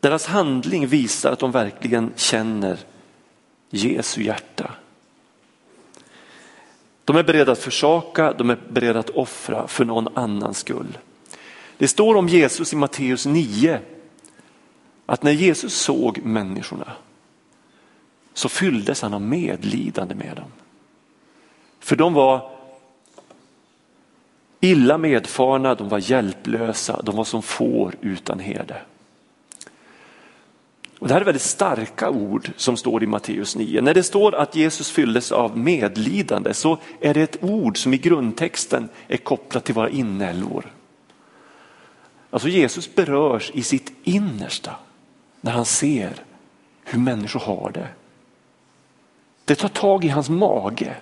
Deras 0.01 0.27
handling 0.27 0.87
visar 0.87 1.33
att 1.33 1.39
de 1.39 1.51
verkligen 1.51 2.13
känner 2.17 2.79
Jesu 3.71 4.23
hjärta. 4.23 4.71
De 7.05 7.17
är 7.17 7.23
beredda 7.23 7.53
att 7.53 7.59
försaka, 7.59 8.33
de 8.33 8.51
är 8.51 8.59
beredda 8.69 8.99
att 8.99 9.11
offra 9.11 9.69
för 9.69 9.85
någon 9.85 10.17
annans 10.17 10.59
skull. 10.59 10.99
Det 11.79 11.89
står 11.89 12.15
om 12.15 12.29
Jesus 12.29 12.73
i 12.73 12.77
Matteus 12.77 13.27
9 13.27 13.81
att 15.07 15.23
när 15.23 15.33
Jesus 15.33 15.75
såg 15.75 16.19
människorna 16.25 16.93
så 18.35 18.49
fylldes 18.49 19.03
han 19.03 19.15
av 19.15 19.23
medlidande 19.23 20.15
med 20.15 20.37
dem. 20.37 20.51
För 21.81 21.97
de 21.97 22.15
var 22.15 22.51
illa 24.61 24.99
medfarna, 24.99 25.75
de 25.75 25.89
var 25.89 26.11
hjälplösa, 26.11 27.03
de 27.03 27.17
var 27.17 27.25
som 27.25 27.43
får 27.43 27.95
utan 28.01 28.39
herde. 28.39 28.77
Och 30.99 31.09
det 31.09 31.15
här 31.15 31.21
är 31.21 31.25
väldigt 31.25 31.43
starka 31.43 32.11
ord 32.11 32.51
som 32.57 32.77
står 32.77 33.03
i 33.03 33.07
Matteus 33.07 33.57
9. 33.57 33.81
När 33.81 33.95
det 33.95 34.03
står 34.03 34.35
att 34.35 34.57
Jesus 34.57 34.91
fylldes 34.91 35.33
av 35.33 35.59
medlidande 35.59 36.55
så 36.55 36.79
är 37.01 37.15
det 37.15 37.23
ett 37.23 37.45
ord 37.45 37.79
som 37.79 37.95
i 37.95 37.99
grundtexten 37.99 38.89
är 39.09 39.17
kopplat 39.17 39.65
till 39.65 39.75
våra 39.75 39.89
inälvor. 39.89 40.73
Alltså 42.31 42.49
Jesus 42.49 42.95
berörs 42.95 43.51
i 43.55 43.63
sitt 43.63 43.93
innersta 44.03 44.75
när 45.41 45.53
han 45.53 45.65
ser 45.65 46.13
hur 46.85 46.99
människor 46.99 47.41
har 47.41 47.71
det. 47.75 47.89
Det 49.45 49.55
tar 49.55 49.69
tag 49.69 50.05
i 50.05 50.09
hans 50.09 50.31
mage. 50.31 50.97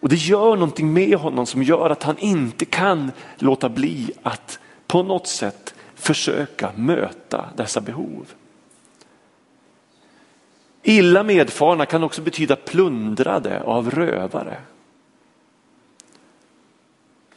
Och 0.00 0.08
det 0.08 0.16
gör 0.16 0.56
någonting 0.56 0.92
med 0.92 1.18
honom 1.18 1.46
som 1.46 1.62
gör 1.62 1.90
att 1.90 2.02
han 2.02 2.18
inte 2.18 2.64
kan 2.64 3.12
låta 3.38 3.68
bli 3.68 4.12
att 4.22 4.58
på 4.86 5.02
något 5.02 5.26
sätt 5.26 5.74
försöka 5.94 6.72
möta 6.76 7.50
dessa 7.56 7.80
behov. 7.80 8.26
Illa 10.82 11.22
medfarna 11.22 11.86
kan 11.86 12.04
också 12.04 12.22
betyda 12.22 12.56
plundrade 12.56 13.62
av 13.62 13.90
rövare. 13.90 14.56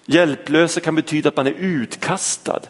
Hjälplösa 0.06 0.80
kan 0.80 0.96
betyda 0.96 1.30
att 1.30 1.38
man 1.38 1.48
är 1.48 1.52
utkastad, 1.52 2.62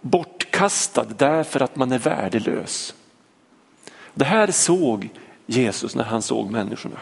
bortkastad 0.00 1.04
därför 1.04 1.60
att 1.60 1.76
man 1.76 1.92
är 1.92 1.98
värdelös. 1.98 2.94
Det 4.14 4.24
här 4.24 4.50
såg 4.50 5.08
Jesus 5.46 5.94
när 5.94 6.04
han 6.04 6.22
såg 6.22 6.50
människorna. 6.50 6.98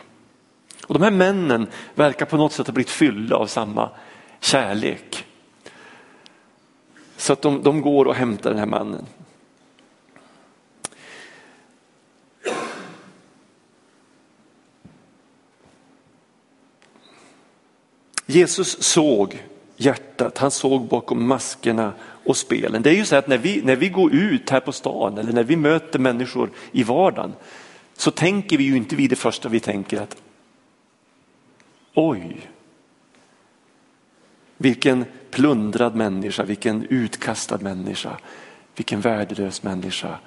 Och 0.86 0.94
De 0.94 1.02
här 1.02 1.10
männen 1.10 1.66
verkar 1.94 2.26
på 2.26 2.36
något 2.36 2.52
sätt 2.52 2.66
ha 2.66 2.74
blivit 2.74 2.90
fyllda 2.90 3.36
av 3.36 3.46
samma 3.46 3.90
kärlek. 4.40 5.24
Så 7.16 7.32
att 7.32 7.42
de, 7.42 7.62
de 7.62 7.80
går 7.80 8.04
och 8.04 8.14
hämtar 8.14 8.50
den 8.50 8.58
här 8.58 8.66
mannen. 8.66 9.06
Jesus 18.26 18.82
såg 18.82 19.42
hjärtat, 19.76 20.38
han 20.38 20.50
såg 20.50 20.88
bakom 20.88 21.26
maskerna 21.26 21.92
och 22.24 22.36
spelen. 22.36 22.82
Det 22.82 22.90
är 22.90 22.94
ju 22.94 23.04
så 23.04 23.16
att 23.16 23.28
när 23.28 23.38
vi, 23.38 23.62
när 23.62 23.76
vi 23.76 23.88
går 23.88 24.14
ut 24.14 24.50
här 24.50 24.60
på 24.60 24.72
stan 24.72 25.18
eller 25.18 25.32
när 25.32 25.44
vi 25.44 25.56
möter 25.56 25.98
människor 25.98 26.50
i 26.72 26.82
vardagen 26.82 27.34
så 27.96 28.10
tänker 28.10 28.58
vi 28.58 28.64
ju 28.64 28.76
inte 28.76 28.96
vid 28.96 29.10
det 29.10 29.16
första 29.16 29.48
vi 29.48 29.60
tänker 29.60 30.00
att 30.00 30.16
oj, 31.96 32.50
vilken 34.56 35.04
plundrad 35.30 35.94
människa, 35.94 36.42
vilken 36.42 36.86
utkastad 36.90 37.58
människa, 37.58 38.18
vilken 38.76 39.00
värdelös 39.00 39.62
människa. 39.62 40.18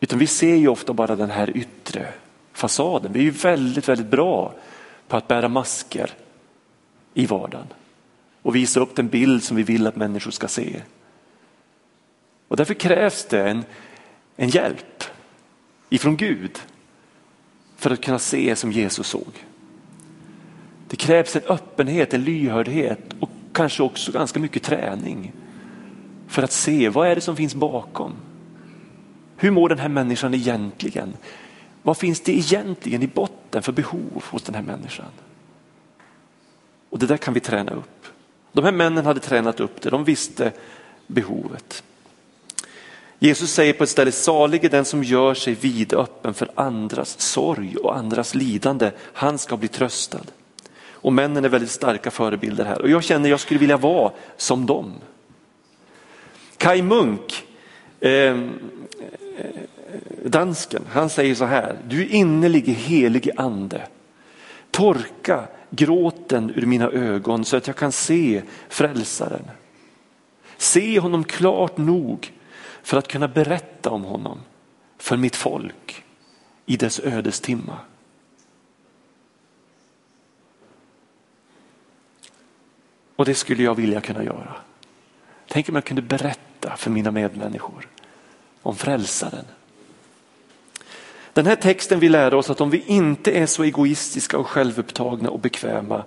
Utan 0.00 0.18
vi 0.18 0.26
ser 0.26 0.54
ju 0.54 0.68
ofta 0.68 0.92
bara 0.92 1.16
den 1.16 1.30
här 1.30 1.56
yttre 1.56 2.12
fasaden. 2.52 3.12
Vi 3.12 3.18
är 3.18 3.24
ju 3.24 3.30
väldigt, 3.30 3.88
väldigt 3.88 4.10
bra 4.10 4.54
på 5.08 5.16
att 5.16 5.28
bära 5.28 5.48
masker 5.48 6.10
i 7.14 7.26
vardagen 7.26 7.66
och 8.42 8.56
visa 8.56 8.80
upp 8.80 8.96
den 8.96 9.08
bild 9.08 9.42
som 9.42 9.56
vi 9.56 9.62
vill 9.62 9.86
att 9.86 9.96
människor 9.96 10.30
ska 10.30 10.48
se. 10.48 10.82
Och 12.48 12.56
därför 12.56 12.74
krävs 12.74 13.24
det 13.24 13.48
en, 13.48 13.64
en 14.36 14.48
hjälp 14.48 15.04
ifrån 15.88 16.16
Gud 16.16 16.58
för 17.76 17.90
att 17.90 18.04
kunna 18.04 18.18
se 18.18 18.56
som 18.56 18.72
Jesus 18.72 19.06
såg. 19.06 19.44
Det 20.88 20.96
krävs 20.96 21.36
en 21.36 21.42
öppenhet, 21.48 22.14
en 22.14 22.24
lyhördhet 22.24 23.00
och 23.20 23.30
kanske 23.52 23.82
också 23.82 24.12
ganska 24.12 24.40
mycket 24.40 24.62
träning 24.62 25.32
för 26.28 26.42
att 26.42 26.52
se 26.52 26.88
vad 26.88 27.08
är 27.08 27.14
det 27.14 27.20
som 27.20 27.36
finns 27.36 27.54
bakom. 27.54 28.12
Hur 29.36 29.50
mår 29.50 29.68
den 29.68 29.78
här 29.78 29.88
människan 29.88 30.34
egentligen? 30.34 31.16
Vad 31.82 31.96
finns 31.96 32.20
det 32.20 32.32
egentligen 32.32 33.02
i 33.02 33.06
botten 33.06 33.62
för 33.62 33.72
behov 33.72 34.24
hos 34.30 34.42
den 34.42 34.54
här 34.54 34.62
människan? 34.62 35.06
Och 36.90 36.98
det 36.98 37.06
där 37.06 37.16
kan 37.16 37.34
vi 37.34 37.40
träna 37.40 37.72
upp. 37.72 38.06
De 38.52 38.64
här 38.64 38.72
männen 38.72 39.06
hade 39.06 39.20
tränat 39.20 39.60
upp 39.60 39.80
det, 39.80 39.90
de 39.90 40.04
visste 40.04 40.52
behovet. 41.06 41.82
Jesus 43.18 43.50
säger 43.50 43.72
på 43.72 43.84
ett 43.84 43.90
ställe, 43.90 44.12
salig 44.12 44.64
är 44.64 44.68
den 44.68 44.84
som 44.84 45.04
gör 45.04 45.34
sig 45.34 45.54
vidöppen 45.54 46.34
för 46.34 46.50
andras 46.54 47.20
sorg 47.20 47.76
och 47.76 47.96
andras 47.96 48.34
lidande, 48.34 48.90
han 49.12 49.38
ska 49.38 49.56
bli 49.56 49.68
tröstad. 49.68 50.24
Och 50.96 51.12
männen 51.12 51.44
är 51.44 51.48
väldigt 51.48 51.70
starka 51.70 52.10
förebilder 52.10 52.64
här 52.64 52.82
och 52.82 52.90
jag 52.90 53.04
känner 53.04 53.24
att 53.24 53.30
jag 53.30 53.40
skulle 53.40 53.60
vilja 53.60 53.76
vara 53.76 54.12
som 54.36 54.66
dem. 54.66 54.92
Kai 56.56 56.82
Munk, 56.82 57.46
ehm, 58.00 58.50
eh, 59.38 59.46
dansken, 60.24 60.82
han 60.90 61.10
säger 61.10 61.34
så 61.34 61.44
här, 61.44 61.78
du 61.88 62.06
innerlige 62.06 62.72
innerlig 62.72 63.30
ande. 63.36 63.86
Torka 64.70 65.48
gråten 65.70 66.52
ur 66.56 66.66
mina 66.66 66.90
ögon 66.90 67.44
så 67.44 67.56
att 67.56 67.66
jag 67.66 67.76
kan 67.76 67.92
se 67.92 68.42
frälsaren. 68.68 69.50
Se 70.56 71.00
honom 71.00 71.24
klart 71.24 71.76
nog 71.76 72.32
för 72.82 72.96
att 72.96 73.08
kunna 73.08 73.28
berätta 73.28 73.90
om 73.90 74.04
honom 74.04 74.38
för 74.98 75.16
mitt 75.16 75.36
folk 75.36 76.04
i 76.66 76.76
dess 76.76 77.00
ödestimma. 77.00 77.78
Och 83.16 83.24
det 83.24 83.34
skulle 83.34 83.62
jag 83.62 83.74
vilja 83.74 84.00
kunna 84.00 84.24
göra. 84.24 84.56
Tänk 85.48 85.68
om 85.68 85.74
jag 85.74 85.84
kunde 85.84 86.02
berätta 86.02 86.76
för 86.76 86.90
mina 86.90 87.10
medmänniskor 87.10 87.88
om 88.62 88.76
frälsaren. 88.76 89.44
Den 91.32 91.46
här 91.46 91.56
texten 91.56 92.00
vill 92.00 92.12
lära 92.12 92.36
oss 92.36 92.50
att 92.50 92.60
om 92.60 92.70
vi 92.70 92.84
inte 92.86 93.30
är 93.32 93.46
så 93.46 93.62
egoistiska 93.62 94.38
och 94.38 94.46
självupptagna 94.46 95.30
och 95.30 95.40
bekväma 95.40 96.04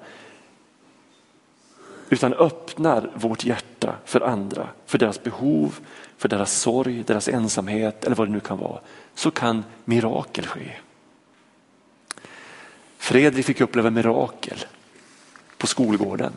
utan 2.09 2.33
öppnar 2.33 3.11
vårt 3.15 3.45
hjärta 3.45 3.95
för 4.05 4.21
andra, 4.21 4.67
för 4.85 4.97
deras 4.97 5.23
behov, 5.23 5.79
för 6.17 6.29
deras 6.29 6.53
sorg, 6.53 7.03
deras 7.03 7.27
ensamhet 7.27 8.05
eller 8.05 8.15
vad 8.15 8.27
det 8.27 8.31
nu 8.31 8.39
kan 8.39 8.57
vara, 8.57 8.79
så 9.15 9.31
kan 9.31 9.63
mirakel 9.85 10.45
ske. 10.45 10.71
Fredrik 12.97 13.45
fick 13.45 13.61
uppleva 13.61 13.89
mirakel 13.89 14.65
på 15.57 15.67
skolgården. 15.67 16.33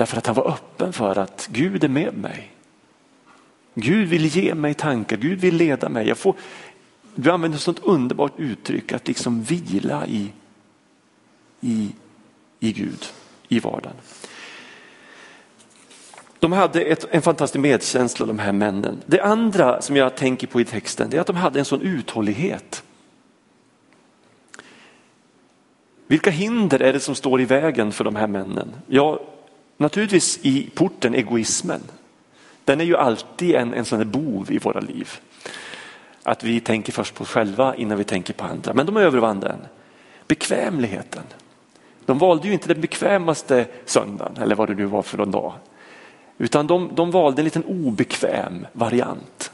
Därför 0.00 0.18
att 0.18 0.26
han 0.26 0.34
var 0.34 0.48
öppen 0.48 0.92
för 0.92 1.18
att 1.18 1.48
Gud 1.52 1.84
är 1.84 1.88
med 1.88 2.14
mig. 2.14 2.52
Gud 3.74 4.08
vill 4.08 4.26
ge 4.26 4.54
mig 4.54 4.74
tankar, 4.74 5.16
Gud 5.16 5.40
vill 5.40 5.56
leda 5.56 5.88
mig. 5.88 6.08
Jag 6.08 6.18
får 6.18 6.34
Du 7.14 7.30
använder 7.30 7.58
ett 7.58 7.62
sånt 7.62 7.78
underbart 7.78 8.32
uttryck 8.36 8.92
att 8.92 9.08
liksom 9.08 9.42
vila 9.42 10.06
i, 10.06 10.32
i, 11.60 11.88
i 12.60 12.72
Gud, 12.72 13.06
i 13.48 13.60
vardagen. 13.60 13.96
De 16.38 16.52
hade 16.52 16.82
ett, 16.82 17.06
en 17.10 17.22
fantastisk 17.22 17.60
medkänsla 17.60 18.26
de 18.26 18.38
här 18.38 18.52
männen. 18.52 19.02
Det 19.06 19.20
andra 19.20 19.82
som 19.82 19.96
jag 19.96 20.16
tänker 20.16 20.46
på 20.46 20.60
i 20.60 20.64
texten 20.64 21.14
är 21.14 21.20
att 21.20 21.26
de 21.26 21.36
hade 21.36 21.58
en 21.58 21.64
sån 21.64 21.80
uthållighet. 21.80 22.82
Vilka 26.06 26.30
hinder 26.30 26.82
är 26.82 26.92
det 26.92 27.00
som 27.00 27.14
står 27.14 27.40
i 27.40 27.44
vägen 27.44 27.92
för 27.92 28.04
de 28.04 28.16
här 28.16 28.26
männen? 28.26 28.68
Ja, 28.86 29.20
naturligtvis 29.80 30.38
i 30.42 30.70
porten 30.74 31.14
egoismen. 31.14 31.80
Den 32.64 32.80
är 32.80 32.84
ju 32.84 32.96
alltid 32.96 33.54
en, 33.54 33.74
en 33.74 33.84
sån 33.84 34.10
bov 34.10 34.52
i 34.52 34.58
våra 34.58 34.80
liv. 34.80 35.10
Att 36.22 36.44
vi 36.44 36.60
tänker 36.60 36.92
först 36.92 37.14
på 37.14 37.22
oss 37.22 37.28
själva 37.28 37.74
innan 37.74 37.98
vi 37.98 38.04
tänker 38.04 38.34
på 38.34 38.44
andra. 38.44 38.74
Men 38.74 38.86
de 38.86 38.96
övervann 38.96 39.40
den. 39.40 39.58
Bekvämligheten. 40.26 41.22
De 42.06 42.18
valde 42.18 42.46
ju 42.48 42.52
inte 42.52 42.68
den 42.68 42.80
bekvämaste 42.80 43.66
söndagen 43.84 44.36
eller 44.42 44.54
vad 44.54 44.68
det 44.68 44.74
nu 44.74 44.84
var 44.84 45.02
för 45.02 45.18
någon 45.18 45.30
dag. 45.30 45.52
Utan 46.38 46.66
de, 46.66 46.90
de 46.94 47.10
valde 47.10 47.40
en 47.40 47.44
liten 47.44 47.64
obekväm 47.64 48.66
variant. 48.72 49.52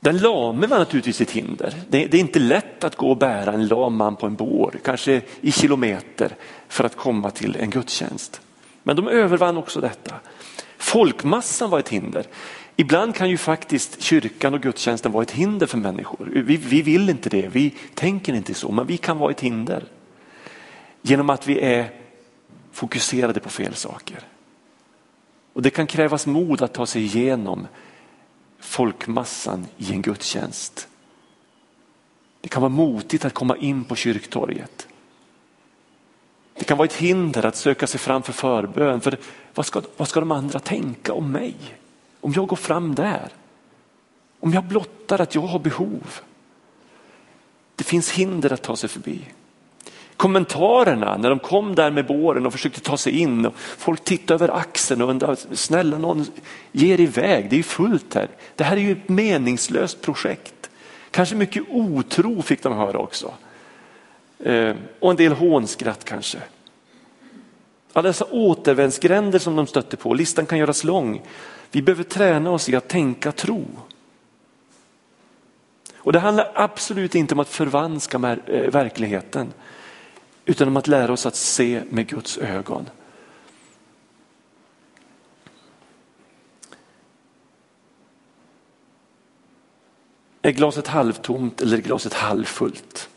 Den 0.00 0.18
lame 0.18 0.66
var 0.66 0.78
naturligtvis 0.78 1.20
ett 1.20 1.30
hinder. 1.30 1.74
Det, 1.88 2.06
det, 2.06 2.16
är 2.16 2.20
inte 2.20 2.38
lätt 2.38 2.84
att 2.84 2.96
gå 2.96 3.10
och 3.10 3.16
bära 3.16 3.52
en 3.52 3.66
lam 3.66 3.96
man 3.96 4.16
på 4.16 4.26
en 4.26 4.34
bår, 4.34 4.74
kanske 4.84 5.22
i 5.40 5.52
kilometer 5.52 6.36
för 6.68 6.84
att 6.84 6.96
komma 6.96 7.30
till 7.30 7.56
en 7.56 7.70
gudstjänst. 7.70 8.40
Men 8.82 8.96
de 8.96 9.08
övervann 9.08 9.56
också 9.56 9.80
detta. 9.80 10.14
Folkmassan 10.78 11.70
var 11.70 11.78
ett 11.78 11.88
hinder. 11.88 12.26
Ibland 12.76 13.14
kan 13.14 13.30
ju 13.30 13.36
faktiskt 13.36 14.02
kyrkan 14.02 14.54
och 14.54 14.60
gudstjänsten 14.60 15.12
vara 15.12 15.22
ett 15.22 15.30
hinder 15.30 15.66
för 15.66 15.78
människor. 15.78 16.42
Vi, 16.46 16.56
vi 16.56 16.82
vill 16.82 17.10
inte 17.10 17.28
det, 17.28 17.48
vi 17.48 17.74
tänker 17.94 18.32
inte 18.32 18.54
så, 18.54 18.72
men 18.72 18.86
vi 18.86 18.96
kan 18.96 19.18
vara 19.18 19.30
ett 19.30 19.40
hinder. 19.40 19.84
Genom 21.02 21.30
att 21.30 21.46
vi 21.46 21.60
är 21.60 21.90
fokuserade 22.72 23.40
på 23.40 23.48
fel 23.48 23.74
saker. 23.74 24.18
Och 25.52 25.62
det 25.62 25.70
kan 25.70 25.86
krävas 25.86 26.26
mod 26.26 26.62
att 26.62 26.74
ta 26.74 26.86
sig 26.86 27.02
igenom 27.02 27.66
folkmassan 28.60 29.66
i 29.76 29.92
en 29.92 30.02
gudstjänst. 30.02 30.88
Det 32.40 32.48
kan 32.48 32.62
vara 32.62 32.72
motigt 32.72 33.24
att 33.24 33.34
komma 33.34 33.56
in 33.56 33.84
på 33.84 33.96
kyrktorget. 33.96 34.88
Det 36.54 36.64
kan 36.64 36.78
vara 36.78 36.86
ett 36.86 36.96
hinder 36.96 37.46
att 37.46 37.56
söka 37.56 37.86
sig 37.86 38.00
fram 38.00 38.22
för 38.22 38.32
förbön. 38.32 39.00
För 39.00 39.18
vad 39.54 39.66
ska, 39.66 39.82
vad 39.96 40.08
ska 40.08 40.20
de 40.20 40.32
andra 40.32 40.58
tänka 40.58 41.12
om 41.12 41.32
mig? 41.32 41.54
Om 42.20 42.32
jag 42.32 42.46
går 42.46 42.56
fram 42.56 42.94
där? 42.94 43.28
Om 44.40 44.52
jag 44.52 44.64
blottar 44.64 45.20
att 45.20 45.34
jag 45.34 45.42
har 45.42 45.58
behov? 45.58 46.20
Det 47.76 47.84
finns 47.84 48.10
hinder 48.10 48.52
att 48.52 48.62
ta 48.62 48.76
sig 48.76 48.88
förbi. 48.88 49.20
Kommentarerna 50.16 51.16
när 51.16 51.30
de 51.30 51.38
kom 51.38 51.74
där 51.74 51.90
med 51.90 52.06
båren 52.06 52.46
och 52.46 52.52
försökte 52.52 52.80
ta 52.80 52.96
sig 52.96 53.18
in 53.18 53.46
och 53.46 53.54
folk 53.56 54.04
tittade 54.04 54.44
över 54.44 54.56
axeln 54.56 55.02
och 55.02 55.08
undrade, 55.08 55.36
snälla 55.52 55.98
någon 55.98 56.26
ge 56.72 56.94
er 56.94 57.00
iväg, 57.00 57.50
det 57.50 57.58
är 57.58 57.62
fullt 57.62 58.14
här. 58.14 58.28
Det 58.56 58.64
här 58.64 58.76
är 58.76 58.80
ju 58.80 58.92
ett 58.92 59.08
meningslöst 59.08 60.00
projekt. 60.02 60.70
Kanske 61.10 61.34
mycket 61.34 61.62
otro 61.68 62.42
fick 62.42 62.62
de 62.62 62.72
höra 62.72 62.98
också. 62.98 63.34
Eh, 64.42 64.76
och 65.00 65.10
en 65.10 65.16
del 65.16 65.32
hånskratt 65.32 66.04
kanske. 66.04 66.38
Alla 67.92 68.08
dessa 68.08 68.24
återvändsgränder 68.30 69.38
som 69.38 69.56
de 69.56 69.66
stötte 69.66 69.96
på, 69.96 70.14
listan 70.14 70.46
kan 70.46 70.58
göras 70.58 70.84
lång. 70.84 71.22
Vi 71.70 71.82
behöver 71.82 72.04
träna 72.04 72.50
oss 72.50 72.68
i 72.68 72.76
att 72.76 72.88
tänka 72.88 73.32
tro. 73.32 73.64
Och 75.96 76.12
det 76.12 76.18
handlar 76.18 76.52
absolut 76.54 77.14
inte 77.14 77.34
om 77.34 77.40
att 77.40 77.48
förvanska 77.48 78.16
eh, 78.46 78.70
verkligheten 78.70 79.52
utan 80.44 80.68
om 80.68 80.76
att 80.76 80.88
lära 80.88 81.12
oss 81.12 81.26
att 81.26 81.36
se 81.36 81.82
med 81.88 82.06
Guds 82.06 82.38
ögon. 82.38 82.88
Är 90.42 90.50
glaset 90.50 90.86
halvtomt 90.86 91.60
eller 91.60 91.76
är 91.76 91.82
glaset 91.82 92.12
halvfullt? 92.12 93.08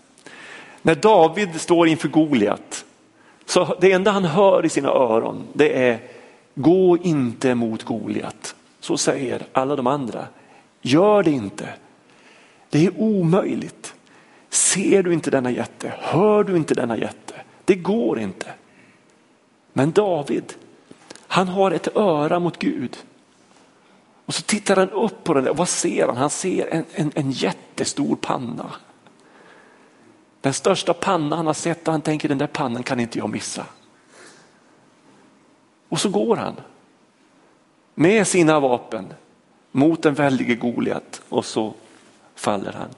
När 0.86 0.96
David 0.96 1.62
står 1.62 1.88
inför 1.88 2.08
Goliat, 2.08 2.86
så 3.46 3.76
det 3.82 3.92
enda 3.92 4.12
han 4.12 4.26
hör 4.26 4.66
i 4.66 4.70
sina 4.70 4.90
öron 4.90 5.44
det 5.54 5.88
är 5.90 6.00
gå 6.56 6.98
inte 6.98 7.56
mot 7.56 7.84
Goliat. 7.84 8.56
Så 8.80 8.98
säger 8.98 9.46
alla 9.52 9.76
de 9.76 9.88
andra. 9.88 10.28
Gör 10.82 11.24
det 11.24 11.32
inte. 11.32 11.70
Det 12.70 12.86
är 12.86 12.92
omöjligt. 12.98 13.94
Ser 14.50 15.04
du 15.04 15.14
inte 15.14 15.32
denna 15.32 15.52
jätte? 15.52 15.94
Hör 16.00 16.44
du 16.44 16.58
inte 16.58 16.74
denna 16.74 16.98
jätte? 16.98 17.34
Det 17.66 17.76
går 17.76 18.20
inte. 18.20 18.48
Men 19.74 19.92
David, 19.92 20.54
han 21.28 21.48
har 21.48 21.72
ett 21.72 21.96
öra 21.96 22.40
mot 22.40 22.60
Gud. 22.60 22.98
Och 24.26 24.34
så 24.34 24.42
tittar 24.42 24.76
han 24.76 24.90
upp 24.90 25.24
på 25.24 25.34
den 25.34 25.44
där, 25.44 25.54
vad 25.54 25.70
ser 25.70 26.08
han? 26.08 26.18
Han 26.18 26.30
ser 26.30 26.68
en, 26.74 26.86
en, 26.94 27.12
en 27.16 27.32
jättestor 27.32 28.16
panna. 28.16 28.72
Den 30.46 30.54
största 30.54 30.94
panna 30.94 31.36
han 31.36 31.48
har 31.48 31.54
sett 31.54 31.88
och 31.88 31.92
han 31.92 32.02
tänker 32.02 32.30
den 32.30 32.38
där 32.38 32.48
pannan 32.48 32.84
kan 32.84 33.00
inte 33.00 33.18
jag 33.18 33.30
missa. 33.30 33.66
Och 35.90 36.00
så 36.00 36.10
går 36.10 36.36
han 36.36 36.56
med 37.96 38.28
sina 38.28 38.60
vapen 38.60 39.14
mot 39.72 40.04
den 40.04 40.14
väldige 40.14 40.56
Goliat 40.56 41.22
och 41.30 41.46
så 41.46 41.74
faller 42.36 42.72
han. 42.74 42.90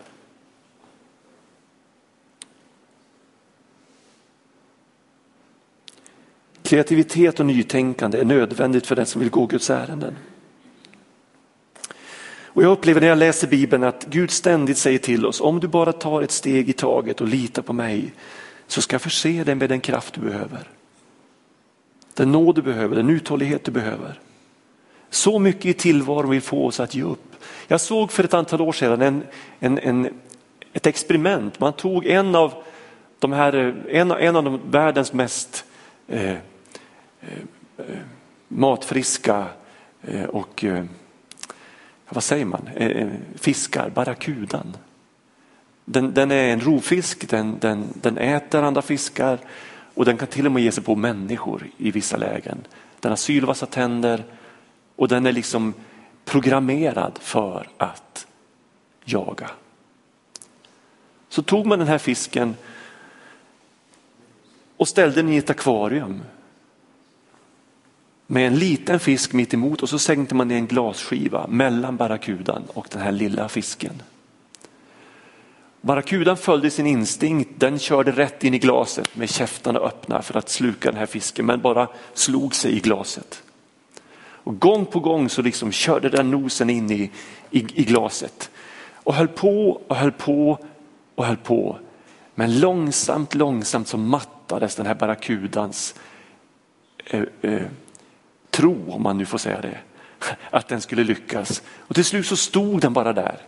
Kreativitet 6.61 7.39
och 7.39 7.45
nytänkande 7.45 8.19
är 8.19 8.25
nödvändigt 8.25 8.87
för 8.87 8.95
den 8.95 9.05
som 9.05 9.21
vill 9.21 9.29
gå 9.29 9.45
Guds 9.45 9.69
ärenden. 9.69 10.15
Och 12.57 12.63
jag 12.63 12.71
upplever 12.71 13.01
när 13.01 13.07
jag 13.07 13.17
läser 13.17 13.47
Bibeln 13.47 13.83
att 13.83 14.05
Gud 14.09 14.31
ständigt 14.31 14.77
säger 14.77 14.99
till 14.99 15.25
oss, 15.25 15.41
om 15.41 15.59
du 15.59 15.67
bara 15.67 15.93
tar 15.93 16.21
ett 16.21 16.31
steg 16.31 16.69
i 16.69 16.73
taget 16.73 17.21
och 17.21 17.27
litar 17.27 17.61
på 17.61 17.73
mig 17.73 18.13
så 18.67 18.81
ska 18.81 18.93
jag 18.93 19.01
förse 19.01 19.43
dig 19.43 19.55
med 19.55 19.69
den 19.69 19.79
kraft 19.79 20.13
du 20.13 20.21
behöver. 20.21 20.69
Den 22.13 22.31
nåd 22.31 22.55
du 22.55 22.61
behöver, 22.61 22.95
den 22.95 23.09
uthållighet 23.09 23.63
du 23.63 23.71
behöver. 23.71 24.19
Så 25.09 25.39
mycket 25.39 25.65
i 25.65 25.73
tillvaron 25.73 26.29
vill 26.29 26.41
få 26.41 26.65
oss 26.65 26.79
att 26.79 26.95
ge 26.95 27.03
upp. 27.03 27.35
Jag 27.67 27.81
såg 27.81 28.11
för 28.11 28.23
ett 28.23 28.33
antal 28.33 28.61
år 28.61 28.71
sedan 28.71 29.01
en, 29.01 29.23
en, 29.59 29.79
en, 29.79 30.09
ett 30.73 30.87
experiment. 30.87 31.59
Man 31.59 31.73
tog 31.73 32.05
en 32.05 32.35
av 32.35 32.53
de 33.19 33.31
här, 33.31 33.75
en, 33.89 34.11
en 34.11 34.35
av 34.35 34.43
de 34.43 34.59
världens 34.71 35.13
mest 35.13 35.65
eh, 36.07 36.31
eh, 36.31 36.37
eh 37.77 37.85
matfriska 38.47 39.45
eh, 40.01 40.23
och 40.23 40.63
eh, 40.63 40.83
vad 42.09 42.23
säger 42.23 42.45
man, 42.45 42.69
eh, 42.75 42.87
eh, 42.87 43.09
fiskar, 43.35 43.89
barracudan. 43.89 44.77
Den, 45.85 46.13
den, 46.13 46.31
är 46.31 46.53
en 46.53 46.61
rovfisk, 46.61 47.29
den, 47.29 47.59
den, 47.59 47.87
den 48.01 48.17
äter 48.17 48.63
andra 48.63 48.81
fiskar 48.81 49.39
och 49.93 50.05
den 50.05 50.17
kan 50.17 50.27
till 50.27 50.45
och 50.45 50.51
med 50.51 50.63
ge 50.63 50.71
sig 50.71 50.83
på 50.83 50.95
människor 50.95 51.67
i 51.77 51.91
vissa 51.91 52.17
lägen. 52.17 52.57
Den 52.99 53.11
har 53.11 53.17
sylvassa 53.17 53.65
tänder 53.65 54.23
och 54.95 55.07
den 55.07 55.25
är 55.25 55.31
liksom 55.31 55.73
programmerad 56.25 57.17
för 57.21 57.69
att 57.77 58.27
jaga. 59.05 59.49
Så 61.29 61.41
tog 61.41 61.65
man 61.65 61.79
den 61.79 61.87
här 61.87 61.97
fisken 61.97 62.55
och 64.77 64.87
ställde 64.87 65.15
den 65.15 65.33
i 65.33 65.37
ett 65.37 65.49
akvarium 65.49 66.21
med 68.27 68.47
en 68.47 68.59
liten 68.59 68.99
fisk 68.99 69.33
mitt 69.33 69.53
emot 69.53 69.83
och 69.83 69.89
så 69.89 69.99
sänkte 69.99 70.35
man 70.35 70.47
ner 70.47 70.55
en 70.55 70.67
glasskiva 70.67 71.47
mellan 71.47 71.97
barracudan 71.97 72.63
och 72.67 72.87
den 72.91 73.01
här 73.01 73.11
lilla 73.11 73.49
fisken. 73.49 74.01
Barracudan 75.81 76.37
följde 76.37 76.69
sin 76.69 76.87
instinkt, 76.87 77.49
den 77.59 77.79
körde 77.79 78.11
rätt 78.11 78.43
in 78.43 78.53
i 78.53 78.59
glaset 78.59 79.15
med 79.15 79.29
käftarna 79.29 79.79
öppna 79.79 80.21
för 80.21 80.37
att 80.37 80.49
sluka 80.49 80.91
den 80.91 80.99
här 80.99 81.05
fisken 81.05 81.45
men 81.45 81.61
bara 81.61 81.87
slog 82.13 82.55
sig 82.55 82.77
i 82.77 82.79
glaset. 82.79 83.43
Och 84.19 84.59
gång 84.59 84.85
på 84.85 84.99
gång 84.99 85.29
så 85.29 85.41
liksom 85.41 85.71
körde 85.71 86.09
den 86.09 86.31
nosen 86.31 86.69
in 86.69 86.91
i, 86.91 87.11
i, 87.51 87.59
i 87.73 87.83
glaset 87.83 88.49
och 88.93 89.13
höll 89.13 89.27
på 89.27 89.81
och 89.87 89.95
höll 89.95 90.11
på 90.11 90.59
och 91.15 91.25
höll 91.25 91.37
på. 91.37 91.77
Men 92.35 92.59
långsamt, 92.59 93.35
långsamt 93.35 93.87
så 93.87 93.97
mattades 93.97 94.75
den 94.75 94.85
här 94.85 94.95
barracudans 94.95 95.95
eh, 97.05 97.23
eh, 97.41 97.61
tro, 98.57 98.91
om 98.91 99.03
man 99.03 99.17
nu 99.17 99.25
får 99.25 99.37
säga 99.37 99.61
det, 99.61 99.77
att 100.49 100.67
den 100.67 100.81
skulle 100.81 101.03
lyckas. 101.03 101.61
Och 101.77 101.95
till 101.95 102.05
slut 102.05 102.25
så 102.25 102.35
stod 102.35 102.81
den 102.81 102.93
bara 102.93 103.13
där. 103.13 103.41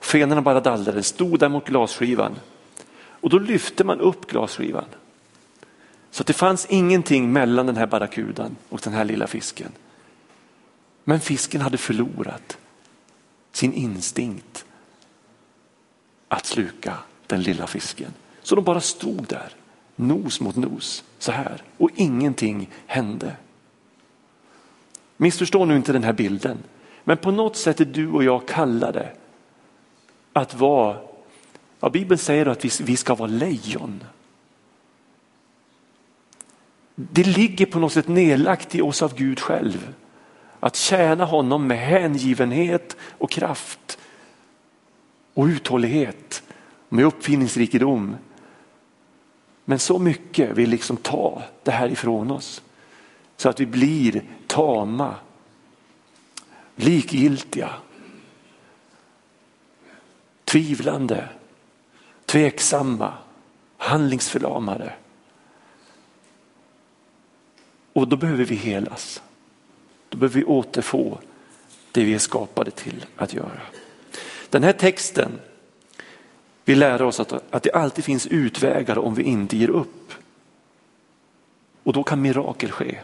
Fenorna 0.00 0.42
bara 0.42 0.60
dallrade, 0.60 1.02
stod 1.02 1.38
där 1.38 1.48
mot 1.48 1.66
glasskivan. 1.66 2.34
Och 2.96 3.30
då 3.30 3.38
lyfte 3.38 3.84
man 3.84 4.00
upp 4.00 4.26
glasskivan. 4.26 4.84
Så 6.10 6.22
att 6.22 6.26
det 6.26 6.32
fanns 6.32 6.66
ingenting 6.66 7.32
mellan 7.32 7.66
den 7.66 7.76
här 7.76 7.86
barracudan 7.86 8.56
och 8.68 8.80
den 8.84 8.92
här 8.92 9.04
lilla 9.04 9.26
fisken. 9.26 9.72
Men 11.04 11.20
fisken 11.20 11.60
hade 11.60 11.78
förlorat 11.78 12.58
sin 13.52 13.72
instinkt 13.72 14.64
att 16.28 16.46
sluka 16.46 16.98
den 17.26 17.42
lilla 17.42 17.66
fisken. 17.66 18.10
Så 18.42 18.54
de 18.54 18.64
bara 18.64 18.80
stod 18.80 19.26
där, 19.26 19.48
nos 19.96 20.40
mot 20.40 20.56
nos, 20.56 21.04
så 21.18 21.32
här 21.32 21.62
och 21.78 21.90
ingenting 21.94 22.70
hände. 22.86 23.36
Missförstå 25.16 25.64
nu 25.64 25.76
inte 25.76 25.92
den 25.92 26.04
här 26.04 26.12
bilden, 26.12 26.58
men 27.04 27.16
på 27.16 27.30
något 27.30 27.56
sätt 27.56 27.80
är 27.80 27.84
du 27.84 28.10
och 28.10 28.24
jag 28.24 28.48
kallade 28.48 29.12
att 30.32 30.54
vara, 30.54 30.96
ja, 31.80 31.90
Bibeln 31.90 32.18
säger 32.18 32.46
att 32.46 32.64
vi, 32.64 32.70
vi 32.84 32.96
ska 32.96 33.14
vara 33.14 33.30
lejon. 33.30 34.04
Det 36.94 37.24
ligger 37.24 37.66
på 37.66 37.78
något 37.78 37.92
sätt 37.92 38.08
nedlagt 38.08 38.74
i 38.74 38.80
oss 38.80 39.02
av 39.02 39.14
Gud 39.14 39.40
själv. 39.40 39.94
Att 40.60 40.76
tjäna 40.76 41.24
honom 41.24 41.66
med 41.66 41.78
hängivenhet 41.78 42.96
och 43.18 43.30
kraft 43.30 43.98
och 45.34 45.44
uthållighet, 45.44 46.42
med 46.88 47.04
uppfinningsrikedom. 47.04 48.16
Men 49.64 49.78
så 49.78 49.98
mycket 49.98 50.56
vill 50.56 50.70
liksom 50.70 50.96
ta 50.96 51.42
det 51.62 51.70
här 51.70 51.88
ifrån 51.88 52.30
oss 52.30 52.62
så 53.36 53.48
att 53.48 53.60
vi 53.60 53.66
blir 53.66 54.24
tama, 54.46 55.14
likgiltiga, 56.76 57.70
tvivlande, 60.44 61.28
tveksamma, 62.26 63.14
handlingsförlamade. 63.76 64.92
Och 67.92 68.08
då 68.08 68.16
behöver 68.16 68.44
vi 68.44 68.54
helas. 68.54 69.22
Då 70.08 70.18
behöver 70.18 70.40
vi 70.40 70.44
återfå 70.44 71.18
det 71.92 72.04
vi 72.04 72.14
är 72.14 72.18
skapade 72.18 72.70
till 72.70 73.06
att 73.16 73.34
göra. 73.34 73.60
Den 74.50 74.62
här 74.62 74.72
texten 74.72 75.40
vill 76.64 76.78
lära 76.78 77.06
oss 77.06 77.20
att, 77.20 77.32
att 77.54 77.62
det 77.62 77.72
alltid 77.72 78.04
finns 78.04 78.26
utvägar 78.26 78.98
om 78.98 79.14
vi 79.14 79.22
inte 79.22 79.56
ger 79.56 79.70
upp. 79.70 80.12
Och 81.82 81.92
då 81.92 82.02
kan 82.02 82.22
mirakel 82.22 82.70
ske. 82.70 82.98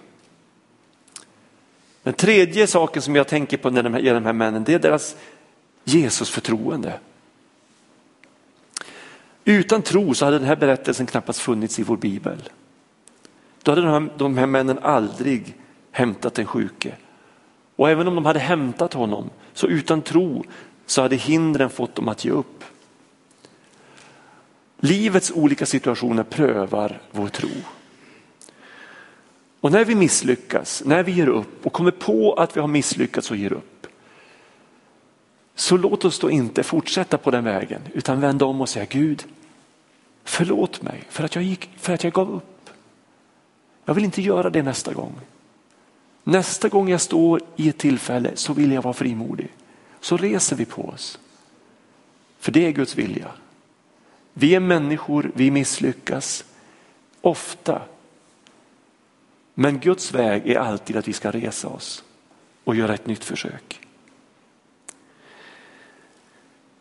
Den 2.02 2.14
tredje 2.14 2.66
saken 2.66 3.02
som 3.02 3.16
jag 3.16 3.28
tänker 3.28 3.56
på 3.56 3.70
när 3.70 3.82
de 3.82 3.94
här, 3.94 4.14
de 4.14 4.24
här 4.24 4.32
männen, 4.32 4.64
det 4.64 4.74
är 4.74 4.78
deras 4.78 5.16
Jesusförtroende. 5.84 7.00
Utan 9.44 9.82
tro 9.82 10.14
så 10.14 10.24
hade 10.24 10.38
den 10.38 10.46
här 10.46 10.56
berättelsen 10.56 11.06
knappast 11.06 11.40
funnits 11.40 11.78
i 11.78 11.82
vår 11.82 11.96
bibel. 11.96 12.38
Då 13.62 13.70
hade 13.70 13.82
de 13.82 13.90
här, 13.90 14.08
de 14.18 14.38
här 14.38 14.46
männen 14.46 14.78
aldrig 14.78 15.54
hämtat 15.90 16.34
den 16.34 16.46
sjuke. 16.46 16.94
Och 17.76 17.90
även 17.90 18.08
om 18.08 18.14
de 18.14 18.24
hade 18.24 18.38
hämtat 18.38 18.92
honom 18.92 19.30
så 19.52 19.66
utan 19.66 20.02
tro 20.02 20.44
så 20.86 21.02
hade 21.02 21.16
hindren 21.16 21.70
fått 21.70 21.94
dem 21.94 22.08
att 22.08 22.24
ge 22.24 22.30
upp. 22.30 22.64
Livets 24.80 25.30
olika 25.30 25.66
situationer 25.66 26.22
prövar 26.22 27.00
vår 27.10 27.28
tro. 27.28 27.48
Och 29.61 29.73
när 29.73 29.85
vi 29.85 29.94
misslyckas, 29.94 30.83
när 30.87 31.03
vi 31.03 31.12
ger 31.12 31.29
upp 31.29 31.66
och 31.66 31.73
kommer 31.73 31.90
på 31.90 32.35
att 32.35 32.57
vi 32.57 32.61
har 32.61 32.68
misslyckats 32.68 33.31
och 33.31 33.37
ger 33.37 33.53
upp. 33.53 33.87
Så 35.55 35.77
låt 35.77 36.05
oss 36.05 36.18
då 36.18 36.31
inte 36.31 36.62
fortsätta 36.62 37.18
på 37.18 37.31
den 37.31 37.44
vägen 37.44 37.83
utan 37.92 38.20
vända 38.20 38.44
om 38.44 38.61
och 38.61 38.68
säga 38.68 38.85
Gud, 38.85 39.25
förlåt 40.25 40.83
mig 40.83 41.03
för 41.09 41.25
att 41.25 41.35
jag, 41.35 41.44
gick, 41.44 41.70
för 41.77 41.92
att 41.92 42.05
jag 42.05 42.12
gav 42.12 42.35
upp. 42.35 42.70
Jag 43.85 43.94
vill 43.94 44.05
inte 44.05 44.23
göra 44.23 44.51
det 44.51 44.62
nästa 44.62 44.92
gång. 44.92 45.12
Nästa 46.25 46.68
gång 46.68 46.88
jag 46.88 47.01
står 47.01 47.40
i 47.57 47.68
ett 47.68 47.79
tillfälle 47.79 48.31
så 48.35 48.53
vill 48.53 48.73
jag 48.73 48.83
vara 48.83 48.94
frimodig. 48.94 49.49
Så 50.01 50.16
reser 50.16 50.57
vi 50.57 50.64
på 50.64 50.83
oss. 50.83 51.18
För 52.38 52.53
det 52.53 52.66
är 52.66 52.70
Guds 52.70 52.96
vilja. 52.96 53.29
Vi 54.33 54.55
är 54.55 54.61
människor, 54.61 55.31
vi 55.35 55.51
misslyckas 55.51 56.44
ofta. 57.20 57.83
Men 59.54 59.78
Guds 59.78 60.12
väg 60.14 60.46
är 60.46 60.58
alltid 60.58 60.96
att 60.96 61.08
vi 61.08 61.12
ska 61.12 61.30
resa 61.30 61.68
oss 61.68 62.04
och 62.64 62.74
göra 62.74 62.94
ett 62.94 63.06
nytt 63.06 63.24
försök. 63.24 63.80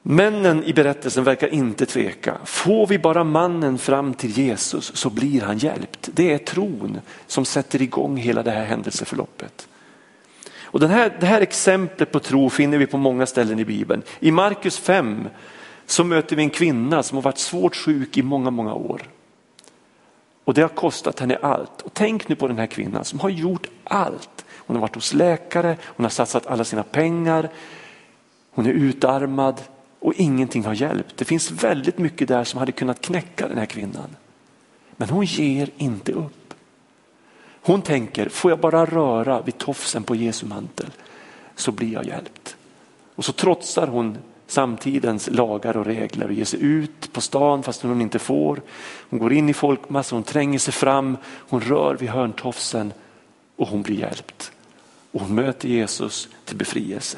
Männen 0.01 0.63
i 0.63 0.73
berättelsen 0.73 1.23
verkar 1.23 1.47
inte 1.47 1.85
tveka. 1.85 2.37
Får 2.45 2.87
vi 2.87 2.99
bara 2.99 3.23
mannen 3.23 3.77
fram 3.77 4.13
till 4.13 4.37
Jesus 4.37 4.91
så 4.95 5.09
blir 5.09 5.41
han 5.41 5.57
hjälpt. 5.57 6.09
Det 6.13 6.33
är 6.33 6.37
tron 6.37 6.99
som 7.27 7.45
sätter 7.45 7.81
igång 7.81 8.17
hela 8.17 8.43
det 8.43 8.51
här 8.51 8.65
händelseförloppet. 8.65 9.67
Och 10.71 10.79
den 10.79 10.89
här, 10.89 11.17
det 11.19 11.25
här 11.25 11.41
exemplet 11.41 12.11
på 12.11 12.19
tro 12.19 12.49
finner 12.49 12.77
vi 12.77 12.87
på 12.87 12.97
många 12.97 13.25
ställen 13.25 13.59
i 13.59 13.65
Bibeln. 13.65 14.01
I 14.19 14.31
Markus 14.31 14.79
5 14.79 15.29
så 15.85 16.03
möter 16.03 16.35
vi 16.35 16.43
en 16.43 16.49
kvinna 16.49 17.03
som 17.03 17.15
har 17.15 17.21
varit 17.21 17.37
svårt 17.37 17.75
sjuk 17.75 18.17
i 18.17 18.21
många, 18.21 18.49
många 18.49 18.73
år. 18.73 19.01
Och 20.49 20.55
det 20.55 20.61
har 20.61 20.69
kostat 20.69 21.19
henne 21.19 21.37
allt. 21.41 21.81
Och 21.81 21.93
tänk 21.93 22.29
nu 22.29 22.35
på 22.35 22.47
den 22.47 22.57
här 22.57 22.67
kvinnan 22.67 23.05
som 23.05 23.19
har 23.19 23.29
gjort 23.29 23.67
allt. 23.83 24.45
Hon 24.49 24.75
har 24.75 24.81
varit 24.81 24.95
hos 24.95 25.13
läkare, 25.13 25.77
hon 25.83 26.03
har 26.03 26.09
satsat 26.09 26.47
alla 26.47 26.63
sina 26.63 26.83
pengar, 26.83 27.49
hon 28.51 28.65
är 28.65 28.69
utarmad 28.69 29.61
och 29.99 30.13
ingenting 30.13 30.65
har 30.65 30.73
hjälpt. 30.73 31.17
Det 31.17 31.25
finns 31.25 31.51
väldigt 31.51 31.97
mycket 31.97 32.27
där 32.27 32.43
som 32.43 32.59
hade 32.59 32.71
kunnat 32.71 33.01
knäcka 33.01 33.47
den 33.47 33.57
här 33.57 33.65
kvinnan. 33.65 34.15
Men 34.97 35.09
hon 35.09 35.25
ger 35.25 35.69
inte 35.77 36.11
upp. 36.11 36.53
Hon 37.61 37.81
tänker, 37.81 38.29
får 38.29 38.51
jag 38.51 38.59
bara 38.59 38.85
röra 38.85 39.41
vid 39.41 39.57
tofsen 39.57 40.03
på 40.03 40.15
Jesu 40.15 40.45
mantel 40.45 40.89
så 41.55 41.71
blir 41.71 41.93
jag 41.93 42.05
hjälpt. 42.05 42.55
Och 43.15 43.25
så 43.25 43.31
trotsar 43.33 43.87
hon 43.87 44.17
samtidens 44.49 45.29
lagar 45.31 45.77
och 45.77 45.85
regler 45.85 46.27
och 46.27 46.33
ger 46.33 46.45
sig 46.45 46.63
ut 46.63 47.13
på 47.13 47.21
stan 47.21 47.63
fast 47.63 47.81
hon 47.81 48.01
inte 48.01 48.19
får. 48.19 48.61
Hon 49.09 49.19
går 49.19 49.33
in 49.33 49.49
i 49.49 49.53
folkmassan, 49.53 50.15
hon 50.17 50.23
tränger 50.23 50.59
sig 50.59 50.73
fram, 50.73 51.17
hon 51.25 51.61
rör 51.61 51.95
vid 51.95 52.09
hörntofsen 52.09 52.93
och 53.55 53.67
hon 53.67 53.81
blir 53.81 53.99
hjälpt. 53.99 54.51
Och 55.11 55.21
hon 55.21 55.35
möter 55.35 55.67
Jesus 55.69 56.29
till 56.45 56.57
befrielse. 56.57 57.17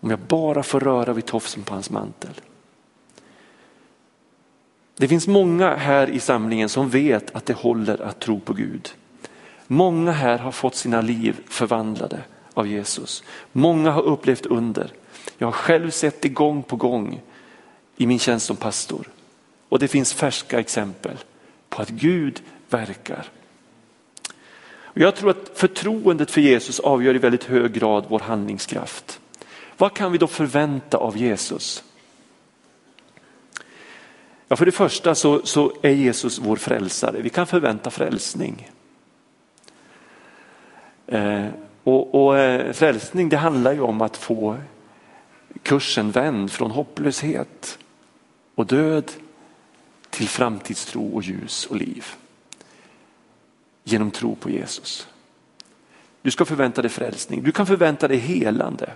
Om 0.00 0.10
jag 0.10 0.18
bara 0.18 0.62
får 0.62 0.80
röra 0.80 1.12
vid 1.12 1.26
tofsen 1.26 1.62
på 1.62 1.74
hans 1.74 1.90
mantel. 1.90 2.40
Det 4.96 5.08
finns 5.08 5.26
många 5.26 5.76
här 5.76 6.10
i 6.10 6.20
samlingen 6.20 6.68
som 6.68 6.88
vet 6.88 7.36
att 7.36 7.46
det 7.46 7.54
håller 7.54 8.02
att 8.02 8.20
tro 8.20 8.40
på 8.40 8.52
Gud. 8.52 8.94
Många 9.66 10.12
här 10.12 10.38
har 10.38 10.52
fått 10.52 10.74
sina 10.74 11.00
liv 11.00 11.40
förvandlade 11.46 12.20
av 12.54 12.66
Jesus. 12.66 13.24
Många 13.52 13.90
har 13.90 14.02
upplevt 14.02 14.46
under. 14.46 14.92
Jag 15.40 15.46
har 15.46 15.52
själv 15.52 15.90
sett 15.90 16.22
det 16.22 16.28
gång 16.28 16.62
på 16.62 16.76
gång 16.76 17.20
i 17.96 18.06
min 18.06 18.18
tjänst 18.18 18.46
som 18.46 18.56
pastor. 18.56 19.08
Och 19.68 19.78
det 19.78 19.88
finns 19.88 20.14
färska 20.14 20.60
exempel 20.60 21.16
på 21.68 21.82
att 21.82 21.88
Gud 21.88 22.42
verkar. 22.68 23.28
Och 24.82 24.98
jag 24.98 25.16
tror 25.16 25.30
att 25.30 25.50
förtroendet 25.54 26.30
för 26.30 26.40
Jesus 26.40 26.80
avgör 26.80 27.14
i 27.14 27.18
väldigt 27.18 27.44
hög 27.44 27.72
grad 27.72 28.04
vår 28.08 28.18
handlingskraft. 28.18 29.20
Vad 29.76 29.94
kan 29.94 30.12
vi 30.12 30.18
då 30.18 30.26
förvänta 30.26 30.96
av 30.98 31.16
Jesus? 31.16 31.84
Ja, 34.48 34.56
för 34.56 34.66
det 34.66 34.72
första 34.72 35.14
så, 35.14 35.46
så 35.46 35.72
är 35.82 35.90
Jesus 35.90 36.38
vår 36.38 36.56
frälsare. 36.56 37.20
Vi 37.20 37.30
kan 37.30 37.46
förvänta 37.46 37.90
frälsning. 37.90 38.70
Eh, 41.06 41.46
och, 41.84 42.24
och 42.24 42.38
eh, 42.38 42.72
frälsning 42.72 43.28
det 43.28 43.36
handlar 43.36 43.72
ju 43.72 43.80
om 43.80 44.00
att 44.00 44.16
få 44.16 44.56
kursen 45.62 46.10
vänd 46.10 46.52
från 46.52 46.70
hopplöshet 46.70 47.78
och 48.54 48.66
död 48.66 49.12
till 50.10 50.28
framtidstro 50.28 51.14
och 51.14 51.22
ljus 51.22 51.66
och 51.66 51.76
liv. 51.76 52.06
Genom 53.84 54.10
tro 54.10 54.34
på 54.34 54.50
Jesus. 54.50 55.08
Du 56.22 56.30
ska 56.30 56.44
förvänta 56.44 56.82
dig 56.82 56.90
frälsning, 56.90 57.42
du 57.42 57.52
kan 57.52 57.66
förvänta 57.66 58.08
dig 58.08 58.16
helande. 58.16 58.92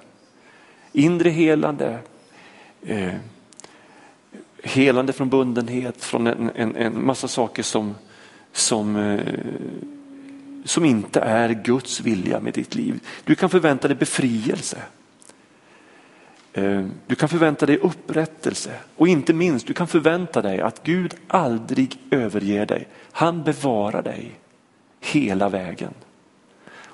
Inre 0.93 1.31
helande, 1.31 1.99
eh, 2.83 3.15
helande 4.63 5.13
från 5.13 5.29
bundenhet, 5.29 6.05
från 6.05 6.27
en, 6.27 6.51
en, 6.55 6.77
en 6.77 7.07
massa 7.07 7.29
saker 7.29 7.63
som, 7.63 7.95
som, 8.53 8.97
eh, 8.97 9.21
som 10.65 10.85
inte 10.85 11.21
är 11.21 11.49
Guds 11.49 12.01
vilja 12.01 12.41
med 12.41 12.55
ditt 12.55 12.75
liv. 12.75 13.01
Du 13.25 13.35
kan 13.35 13.51
förvänta 13.51 13.89
dig 13.89 13.97
befrielse. 13.97 14.83
Eh, 16.57 16.85
du 17.07 17.15
kan 17.15 17.29
förvänta 17.29 17.67
dig 17.67 17.79
upprättelse 17.79 18.71
och 18.97 19.09
inte 19.09 19.33
minst 19.33 19.67
du 19.67 19.75
kan 19.75 19.87
förvänta 19.87 20.43
dig 20.43 20.61
att 20.61 20.83
Gud 20.83 21.15
aldrig 21.29 21.99
överger 22.11 22.67
dig. 22.67 22.89
Han 23.13 23.43
bevarar 23.43 24.03
dig 24.03 24.33
hela 25.01 25.49
vägen. 25.49 25.95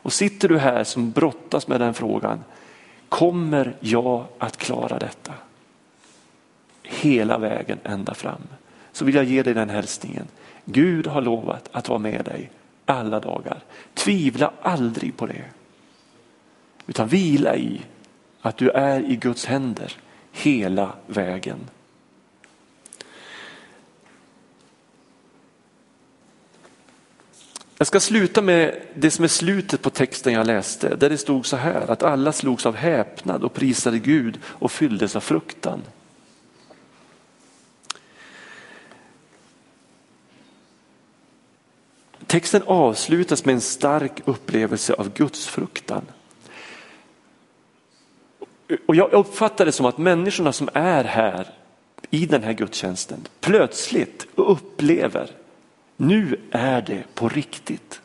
Och 0.02 0.12
sitter 0.12 0.48
du 0.48 0.58
här 0.58 0.84
som 0.84 1.10
brottas 1.10 1.68
med 1.68 1.80
den 1.80 1.94
frågan, 1.94 2.44
kommer 3.08 3.76
jag 3.80 4.24
att 4.38 4.56
klara 4.56 4.98
detta? 4.98 5.32
Hela 6.82 7.38
vägen 7.38 7.78
ända 7.84 8.14
fram. 8.14 8.42
Så 8.92 9.04
vill 9.04 9.14
jag 9.14 9.24
ge 9.24 9.42
dig 9.42 9.54
den 9.54 9.70
hälsningen. 9.70 10.26
Gud 10.64 11.06
har 11.06 11.22
lovat 11.22 11.68
att 11.72 11.88
vara 11.88 11.98
med 11.98 12.24
dig 12.24 12.50
alla 12.84 13.20
dagar. 13.20 13.58
Tvivla 13.94 14.52
aldrig 14.62 15.16
på 15.16 15.26
det. 15.26 15.44
Utan 16.86 17.08
vila 17.08 17.56
i 17.56 17.80
att 18.42 18.56
du 18.56 18.70
är 18.70 19.10
i 19.10 19.16
Guds 19.16 19.44
händer 19.44 19.96
hela 20.32 20.92
vägen. 21.06 21.58
Jag 27.78 27.86
ska 27.86 28.00
sluta 28.00 28.42
med 28.42 28.82
det 28.94 29.10
som 29.10 29.24
är 29.24 29.28
slutet 29.28 29.82
på 29.82 29.90
texten 29.90 30.32
jag 30.32 30.46
läste, 30.46 30.96
där 30.96 31.10
det 31.10 31.18
stod 31.18 31.46
så 31.46 31.56
här 31.56 31.90
att 31.90 32.02
alla 32.02 32.32
slogs 32.32 32.66
av 32.66 32.76
häpnad 32.76 33.44
och 33.44 33.54
prisade 33.54 33.98
Gud 33.98 34.38
och 34.44 34.72
fylldes 34.72 35.16
av 35.16 35.20
fruktan. 35.20 35.82
Texten 42.26 42.62
avslutas 42.66 43.44
med 43.44 43.54
en 43.54 43.60
stark 43.60 44.20
upplevelse 44.24 44.94
av 44.94 45.12
Guds 45.12 45.46
fruktan. 45.46 46.04
Och 48.86 48.96
jag 48.96 49.12
uppfattar 49.12 49.66
det 49.66 49.72
som 49.72 49.86
att 49.86 49.98
människorna 49.98 50.52
som 50.52 50.68
är 50.72 51.04
här 51.04 51.46
i 52.10 52.26
den 52.26 52.42
här 52.42 52.52
gudstjänsten 52.52 53.26
plötsligt 53.40 54.26
upplever 54.34 55.30
nu 55.96 56.40
är 56.50 56.82
det 56.82 57.02
på 57.14 57.28
riktigt. 57.28 58.00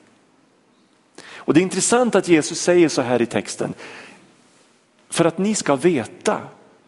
Och 1.35 1.53
det 1.53 1.59
är 1.59 1.61
intressant 1.61 2.15
att 2.15 2.27
Jesus 2.27 2.59
säger 2.59 2.89
så 2.89 3.01
här 3.01 3.21
i 3.21 3.25
texten. 3.25 3.73
För 5.09 5.25
att 5.25 5.37
ni 5.37 5.55
ska 5.55 5.75
veta 5.75 6.41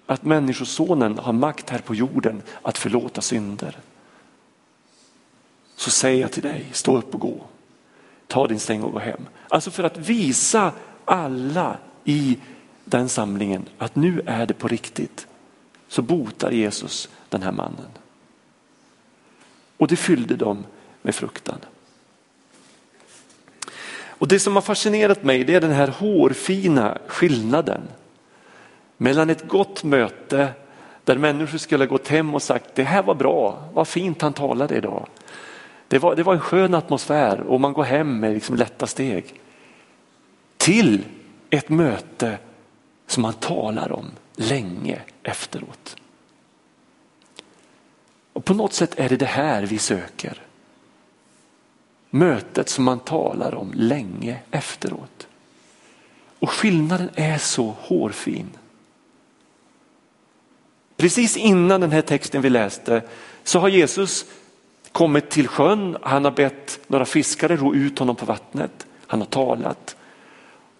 att 0.05 0.23
människosonen 0.23 1.19
har 1.19 1.33
makt 1.33 1.69
här 1.69 1.79
på 1.79 1.95
jorden 1.95 2.41
att 2.61 2.77
förlåta 2.77 3.21
synder. 3.21 3.77
Så 5.75 5.91
säger 5.91 6.21
jag 6.21 6.31
till 6.31 6.43
dig, 6.43 6.65
stå 6.71 6.97
upp 6.97 7.13
och 7.13 7.19
gå. 7.19 7.45
Ta 8.27 8.47
din 8.47 8.59
säng 8.59 8.83
och 8.83 8.91
gå 8.91 8.99
hem. 8.99 9.25
Alltså 9.47 9.71
för 9.71 9.83
att 9.83 9.97
visa 9.97 10.71
alla 11.05 11.77
i 12.03 12.37
den 12.89 13.09
samlingen 13.09 13.65
att 13.77 13.95
nu 13.95 14.21
är 14.25 14.45
det 14.45 14.53
på 14.53 14.67
riktigt. 14.67 15.27
Så 15.87 16.01
botar 16.01 16.51
Jesus 16.51 17.09
den 17.29 17.43
här 17.43 17.51
mannen. 17.51 17.89
Och 19.77 19.87
det 19.87 19.95
fyllde 19.95 20.35
dem 20.35 20.65
med 21.01 21.15
fruktan. 21.15 21.59
Och 24.19 24.27
Det 24.27 24.39
som 24.39 24.55
har 24.55 24.61
fascinerat 24.61 25.23
mig 25.23 25.43
det 25.43 25.55
är 25.55 25.61
den 25.61 25.71
här 25.71 25.87
hårfina 25.87 26.97
skillnaden 27.07 27.81
mellan 28.97 29.29
ett 29.29 29.47
gott 29.47 29.83
möte 29.83 30.49
där 31.03 31.17
människor 31.17 31.57
skulle 31.57 31.83
ha 31.83 31.89
gått 31.89 32.07
hem 32.07 32.35
och 32.35 32.41
sagt 32.41 32.75
det 32.75 32.83
här 32.83 33.03
var 33.03 33.15
bra, 33.15 33.69
vad 33.73 33.87
fint 33.87 34.21
han 34.21 34.33
talade 34.33 34.75
idag. 34.75 35.07
Det 35.87 35.99
var, 35.99 36.15
det 36.15 36.23
var 36.23 36.33
en 36.33 36.39
skön 36.39 36.73
atmosfär 36.73 37.39
och 37.39 37.61
man 37.61 37.73
går 37.73 37.83
hem 37.83 38.19
med 38.19 38.33
liksom 38.33 38.55
lätta 38.55 38.87
steg. 38.87 39.41
Till 40.57 41.03
ett 41.49 41.69
möte 41.69 42.37
som 43.07 43.23
han 43.23 43.33
talar 43.33 43.91
om 43.91 44.11
länge 44.35 45.01
efteråt. 45.23 45.95
Och 48.33 48.45
På 48.45 48.53
något 48.53 48.73
sätt 48.73 48.99
är 48.99 49.09
det 49.09 49.17
det 49.17 49.25
här 49.25 49.63
vi 49.63 49.77
söker. 49.77 50.41
Mötet 52.09 52.69
som 52.69 52.83
man 52.83 52.99
talar 52.99 53.55
om 53.55 53.71
länge 53.75 54.39
efteråt. 54.51 55.27
Och 56.39 56.49
skillnaden 56.49 57.09
är 57.15 57.37
så 57.37 57.75
hårfin. 57.79 58.49
Precis 60.97 61.37
innan 61.37 61.81
den 61.81 61.91
här 61.91 62.01
texten 62.01 62.41
vi 62.41 62.49
läste 62.49 63.01
så 63.43 63.59
har 63.59 63.69
Jesus 63.69 64.25
kommit 64.91 65.29
till 65.29 65.47
sjön, 65.47 65.97
han 66.01 66.23
har 66.23 66.31
bett 66.31 66.79
några 66.87 67.05
fiskare 67.05 67.55
ro 67.55 67.75
ut 67.75 67.99
honom 67.99 68.15
på 68.15 68.25
vattnet, 68.25 68.87
han 69.07 69.19
har 69.19 69.27
talat. 69.27 69.95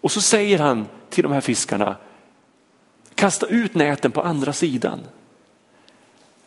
Och 0.01 0.11
så 0.11 0.21
säger 0.21 0.59
han 0.59 0.87
till 1.09 1.23
de 1.23 1.31
här 1.31 1.41
fiskarna, 1.41 1.95
kasta 3.17 3.45
ut 3.45 3.75
näten 3.75 4.11
på 4.11 4.21
andra 4.21 4.53
sidan. 4.53 4.99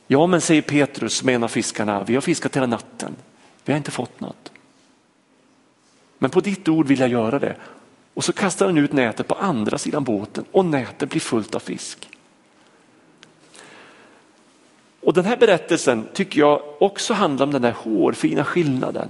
Ja 0.07 0.27
men 0.27 0.41
säger 0.41 0.63
Petrus 0.63 1.23
menar 1.23 1.37
en 1.37 1.45
av 1.45 1.49
fiskarna, 1.49 2.05
vi 2.05 2.15
har 2.15 2.21
fiskat 2.21 2.57
hela 2.57 2.67
natten, 2.67 3.17
vi 3.65 3.73
har 3.73 3.79
inte 3.79 3.91
fått 3.91 4.21
något. 4.21 4.53
Men 6.19 6.31
på 6.31 6.41
ditt 6.41 6.69
ord 6.69 6.87
vill 6.87 7.01
jag 7.01 7.09
göra 7.09 7.39
det. 7.39 7.57
Och 8.15 8.25
så 8.25 8.33
kastar 8.33 8.67
han 8.67 8.79
ut 8.79 8.93
nätet 8.93 9.29
på 9.29 9.35
andra 9.35 9.79
sidan 9.79 10.05
båten 10.05 10.45
och 10.53 10.65
nätet 10.65 11.11
blir 11.11 11.21
fullt 11.21 11.55
av 11.55 11.61
fisk. 11.61 12.09
Och 15.01 15.15
den 15.15 15.25
här 15.25 15.37
berättelsen 15.37 16.09
tycker 16.13 16.41
jag 16.41 16.63
också 16.79 17.15
handlar 17.15 17.47
om 17.47 17.53
den 17.53 17.65
här 17.65 17.73
hårfina 17.73 18.45
skillnaden. 18.45 19.09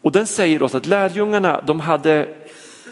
Och 0.00 0.12
den 0.12 0.26
säger 0.26 0.62
oss 0.62 0.74
att 0.74 0.86
lärjungarna 0.86 1.60
de 1.66 1.80
hade 1.80 2.34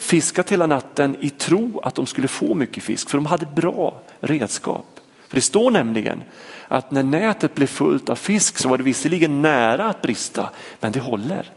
fiskat 0.02 0.52
hela 0.52 0.66
natten 0.66 1.16
i 1.20 1.30
tro 1.30 1.80
att 1.80 1.94
de 1.94 2.06
skulle 2.06 2.28
få 2.28 2.54
mycket 2.54 2.82
fisk 2.82 3.10
för 3.10 3.18
de 3.18 3.26
hade 3.26 3.46
bra 3.46 4.00
redskap. 4.20 5.00
För 5.28 5.36
det 5.36 5.42
står 5.42 5.70
nämligen 5.70 6.22
att 6.68 6.90
när 6.90 7.02
nätet 7.02 7.54
blev 7.54 7.66
fullt 7.66 8.08
av 8.08 8.14
fisk 8.14 8.58
så 8.58 8.68
var 8.68 8.78
det 8.78 8.84
visserligen 8.84 9.42
nära 9.42 9.84
att 9.84 10.02
brista 10.02 10.50
men 10.80 10.92
det 10.92 11.00
håller. 11.00 11.50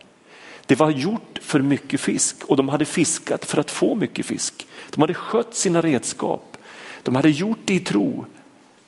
Det 0.66 0.76
var 0.76 0.90
gjort 0.90 1.40
för 1.42 1.60
mycket 1.60 2.02
fisk 2.02 2.44
och 2.46 2.58
de 2.58 2.70
hade 2.70 2.86
fiskat 2.86 3.46
för 3.46 3.58
att 3.58 3.72
få 3.72 3.96
mycket 3.96 4.26
fisk. 4.26 4.68
De 4.90 5.02
hade 5.02 5.14
skött 5.14 5.56
sina 5.56 5.82
redskap. 5.82 6.58
De 7.04 7.16
hade 7.16 7.30
gjort 7.30 7.60
det 7.66 7.74
i 7.74 7.80
tro 7.80 8.26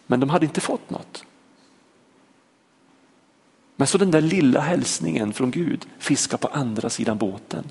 men 0.07 0.19
de 0.19 0.29
hade 0.29 0.45
inte 0.45 0.61
fått 0.61 0.89
något. 0.89 1.23
Men 3.75 3.87
så 3.87 3.97
den 3.97 4.11
där 4.11 4.21
lilla 4.21 4.59
hälsningen 4.59 5.33
från 5.33 5.51
Gud, 5.51 5.85
fiska 5.99 6.37
på 6.37 6.47
andra 6.47 6.89
sidan 6.89 7.17
båten. 7.17 7.63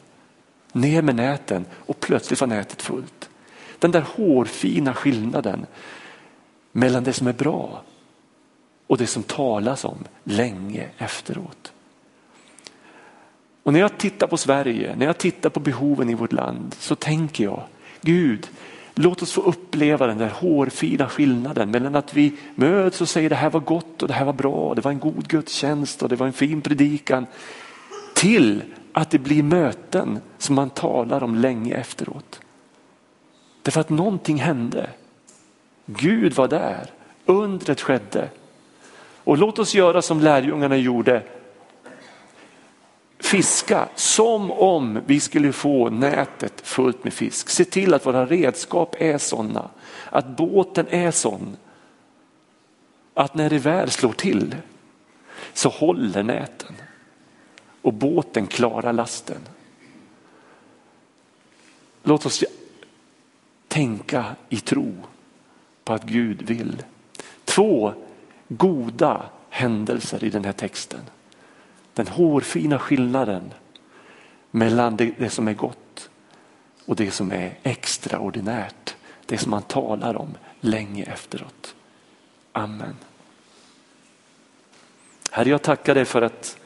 Ner 0.77 1.03
med 1.03 1.15
näten 1.15 1.65
och 1.73 2.01
plötsligt 2.01 2.41
var 2.41 2.49
nätet 2.49 2.83
fullt. 2.83 3.29
Den 3.79 3.91
där 3.91 4.05
hårfina 4.17 4.95
skillnaden 4.95 5.67
mellan 6.73 7.05
det 7.05 7.13
som 7.13 7.27
är 7.27 7.33
bra 7.33 7.83
och 8.87 8.99
det 8.99 9.07
som 9.07 9.23
talas 9.23 9.85
om 9.85 10.05
länge 10.25 10.89
efteråt. 10.99 11.73
Och 13.63 13.73
när 13.73 13.81
jag 13.81 13.99
tittar 13.99 14.27
på 14.27 14.37
Sverige, 14.37 14.97
när 14.97 15.07
jag 15.07 15.19
tittar 15.19 15.51
på 15.51 15.61
behoven 15.61 16.11
i 16.11 16.15
vårt 16.15 16.33
land 16.33 16.75
så 16.79 16.95
tänker 16.95 17.45
jag, 17.45 17.63
Gud, 18.01 18.49
låt 18.95 19.23
oss 19.23 19.33
få 19.33 19.41
uppleva 19.41 20.07
den 20.07 20.19
där 20.19 20.31
hårfina 20.31 21.09
skillnaden 21.09 21.71
mellan 21.71 21.97
att 21.97 22.15
vi 22.15 22.33
möts 22.55 23.01
och 23.01 23.09
säger 23.09 23.31
det 23.31 23.37
här 23.37 23.51
var 23.51 23.61
gott 23.61 24.03
och 24.03 24.09
det 24.09 24.15
här 24.15 24.25
var 24.25 24.33
bra, 24.33 24.75
det 24.75 24.81
var 24.81 24.91
en 24.91 24.99
god 24.99 25.29
gudstjänst 25.29 26.03
och 26.03 26.09
det 26.09 26.17
var 26.17 26.27
en 26.27 26.33
fin 26.33 26.61
predikan, 26.61 27.27
till 28.15 28.63
att 28.97 29.11
det 29.11 29.19
blir 29.19 29.43
möten 29.43 30.21
som 30.39 30.55
man 30.55 30.71
talar 30.71 31.23
om 31.23 31.35
länge 31.35 31.75
efteråt. 31.75 32.41
Därför 33.63 33.81
att 33.81 33.91
någonting 33.91 34.37
hände. 34.37 34.91
Gud 35.87 36.33
var 36.33 36.49
där, 36.49 36.91
undret 37.25 37.81
skedde. 37.81 38.29
Och 39.25 39.39
låt 39.39 39.59
oss 39.59 39.75
göra 39.75 40.03
som 40.03 40.21
lärjungarna 40.21 40.77
gjorde, 40.77 41.23
fiska 43.19 43.89
som 43.95 44.51
om 44.51 45.01
vi 45.07 45.21
skulle 45.21 45.53
få 45.53 45.91
nätet 45.91 46.61
fullt 46.61 47.05
med 47.05 47.13
fisk. 47.13 47.49
Se 47.49 47.65
till 47.65 47.95
att 47.95 48.07
våra 48.07 48.27
redskap 48.27 48.97
är 48.99 49.19
sådana, 49.19 49.71
att 50.11 50.27
båten 50.27 50.87
är 50.91 51.11
sån. 51.11 51.57
Att 53.15 53.35
när 53.35 53.51
det 53.51 53.59
väl 53.59 53.91
slår 53.91 54.13
till 54.13 54.55
så 55.53 55.69
håller 55.69 56.23
näten 56.23 56.77
och 57.87 57.93
båten 57.93 58.47
klarar 58.47 58.93
lasten. 58.93 59.41
Låt 62.03 62.27
oss 62.27 62.45
tänka 63.69 64.37
i 64.49 64.61
tro 64.61 64.95
på 65.85 65.93
att 65.93 66.05
Gud 66.05 66.43
vill. 66.43 66.83
Två 67.45 67.93
goda 68.49 69.23
händelser 69.51 70.25
i 70.25 70.31
den 70.31 70.45
här 70.45 70.53
texten. 70.53 71.01
Den 71.95 72.07
hårfina 72.07 72.79
skillnaden 72.79 73.53
mellan 74.51 74.97
det, 74.97 75.15
det 75.19 75.31
som 75.31 75.49
är 75.49 75.55
gott 75.55 76.11
och 76.87 76.97
det 76.97 77.11
som 77.11 77.33
är 77.33 77.59
extraordinärt. 77.63 78.97
Det 79.27 79.39
som 79.39 79.51
man 79.51 79.63
talar 79.63 80.17
om 80.17 80.35
länge 80.61 81.05
efteråt. 81.05 81.75
Amen. 82.53 82.97
Herre, 85.31 85.49
jag 85.49 85.63
tackar 85.63 85.95
dig 85.95 86.05
för 86.05 86.23
att, 86.23 86.59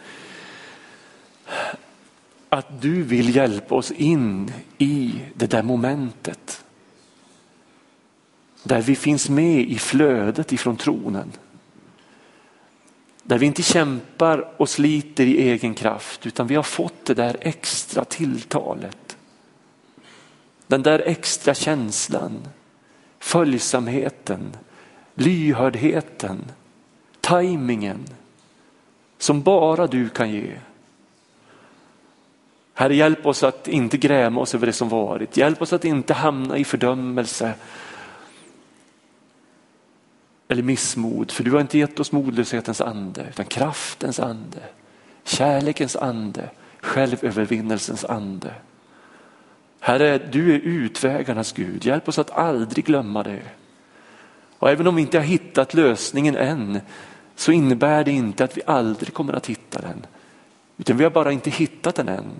att 2.48 2.82
du 2.82 3.02
vill 3.02 3.36
hjälpa 3.36 3.74
oss 3.74 3.90
in 3.90 4.52
i 4.78 5.20
det 5.34 5.46
där 5.46 5.62
momentet. 5.62 6.64
Där 8.62 8.82
vi 8.82 8.96
finns 8.96 9.28
med 9.28 9.60
i 9.60 9.78
flödet 9.78 10.52
ifrån 10.52 10.76
tronen. 10.76 11.32
Där 13.22 13.38
vi 13.38 13.46
inte 13.46 13.62
kämpar 13.62 14.54
och 14.56 14.68
sliter 14.68 15.26
i 15.26 15.50
egen 15.50 15.74
kraft 15.74 16.26
utan 16.26 16.46
vi 16.46 16.54
har 16.54 16.62
fått 16.62 17.04
det 17.04 17.14
där 17.14 17.36
extra 17.40 18.04
tilltalet. 18.04 19.16
Den 20.66 20.82
där 20.82 20.98
extra 20.98 21.54
känslan, 21.54 22.48
följsamheten, 23.18 24.56
lyhördheten, 25.14 26.44
tajmingen 27.20 28.06
som 29.18 29.42
bara 29.42 29.86
du 29.86 30.08
kan 30.08 30.30
ge. 30.30 30.56
Herre, 32.74 32.94
hjälp 32.94 33.26
oss 33.26 33.42
att 33.42 33.68
inte 33.68 33.96
gräma 33.96 34.40
oss 34.40 34.54
över 34.54 34.66
det 34.66 34.72
som 34.72 34.88
varit. 34.88 35.36
Hjälp 35.36 35.62
oss 35.62 35.72
att 35.72 35.84
inte 35.84 36.14
hamna 36.14 36.58
i 36.58 36.64
fördömelse 36.64 37.54
eller 40.48 40.62
missmod, 40.62 41.30
för 41.30 41.44
du 41.44 41.50
har 41.50 41.60
inte 41.60 41.78
gett 41.78 42.00
oss 42.00 42.12
modlöshetens 42.12 42.80
ande, 42.80 43.26
utan 43.30 43.46
kraftens 43.46 44.20
ande, 44.20 44.58
kärlekens 45.24 45.96
ande 45.96 46.50
självövervinnelsens 46.80 48.04
ande. 48.04 48.54
Herre, 49.80 50.18
du 50.18 50.54
är 50.54 50.58
utvägarnas 50.58 51.52
Gud. 51.52 51.84
Hjälp 51.84 52.08
oss 52.08 52.18
att 52.18 52.30
aldrig 52.30 52.84
glömma 52.84 53.22
det. 53.22 53.42
Och 54.58 54.70
även 54.70 54.86
om 54.86 54.96
vi 54.96 55.02
inte 55.02 55.18
har 55.18 55.24
hittat 55.24 55.74
lösningen 55.74 56.36
än 56.36 56.80
så 57.36 57.52
innebär 57.52 58.04
det 58.04 58.10
inte 58.10 58.44
att 58.44 58.56
vi 58.56 58.62
aldrig 58.66 59.14
kommer 59.14 59.32
att 59.32 59.46
hitta 59.46 59.80
den. 59.80 60.06
Utan 60.76 60.96
vi 60.96 61.04
har 61.04 61.10
bara 61.10 61.32
inte 61.32 61.50
hittat 61.50 61.94
den 61.94 62.08
än. 62.08 62.32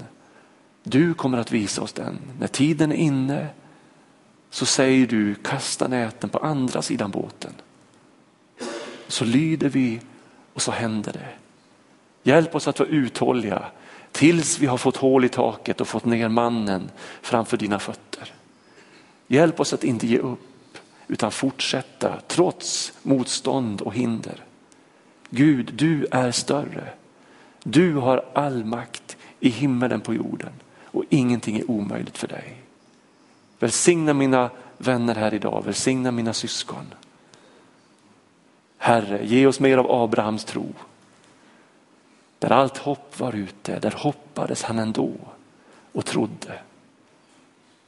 Du 0.83 1.15
kommer 1.15 1.39
att 1.39 1.53
visa 1.53 1.83
oss 1.83 1.93
den. 1.93 2.19
När 2.39 2.47
tiden 2.47 2.93
är 2.93 2.97
inne 2.97 3.49
så 4.51 4.67
säger 4.67 5.07
du 5.07 5.35
kasta 5.35 5.89
näten 5.89 6.31
på 6.31 6.39
andra 6.39 6.83
sidan 6.83 7.11
båten. 7.11 7.53
Så 9.09 9.25
lyder 9.25 9.69
vi 9.69 10.01
och 10.55 10.63
så 10.63 10.71
händer 10.71 11.13
det. 11.13 11.29
Hjälp 12.23 12.55
oss 12.55 12.69
att 12.69 12.79
vara 12.79 12.89
uthålliga 12.89 13.65
tills 14.13 14.59
vi 14.59 14.67
har 14.67 14.79
fått 14.79 14.97
hål 14.97 15.25
i 15.25 15.29
taket 15.29 15.81
och 15.81 15.89
fått 15.89 16.05
ner 16.05 16.29
mannen 16.29 16.91
framför 17.23 17.57
dina 17.57 17.79
fötter. 17.79 18.33
Hjälp 19.27 19.61
oss 19.61 19.73
att 19.73 19.85
inte 19.85 20.07
ge 20.07 20.19
upp 20.19 20.79
utan 21.09 21.31
fortsätta 21.31 22.21
trots 22.29 22.93
motstånd 23.03 23.81
och 23.81 23.95
hinder. 23.95 24.45
Gud, 25.31 25.71
du 25.75 26.07
är 26.11 26.31
större. 26.31 26.89
Du 27.63 27.95
har 27.95 28.25
all 28.35 28.65
makt 28.65 29.17
i 29.41 29.49
himmelen 29.49 30.01
på 30.01 30.15
jorden 30.15 30.53
och 30.93 31.05
ingenting 31.09 31.59
är 31.59 31.71
omöjligt 31.71 32.19
för 32.19 32.29
dig. 32.29 32.57
Välsigna 33.59 34.15
mina 34.15 34.51
vänner 34.79 35.15
här 35.15 35.35
idag, 35.35 35.65
välsigna 35.65 36.11
mina 36.11 36.33
syskon. 36.33 36.95
Herre, 38.79 39.27
ge 39.27 39.47
oss 39.47 39.61
mer 39.61 39.79
av 39.79 39.91
Abrahams 39.91 40.45
tro. 40.45 40.67
Där 42.39 42.53
allt 42.53 42.79
hopp 42.79 43.21
var 43.21 43.33
ute, 43.33 43.79
där 43.79 43.95
hoppades 43.97 44.63
han 44.63 44.79
ändå 44.79 45.13
och 45.93 46.07
trodde. 46.07 46.59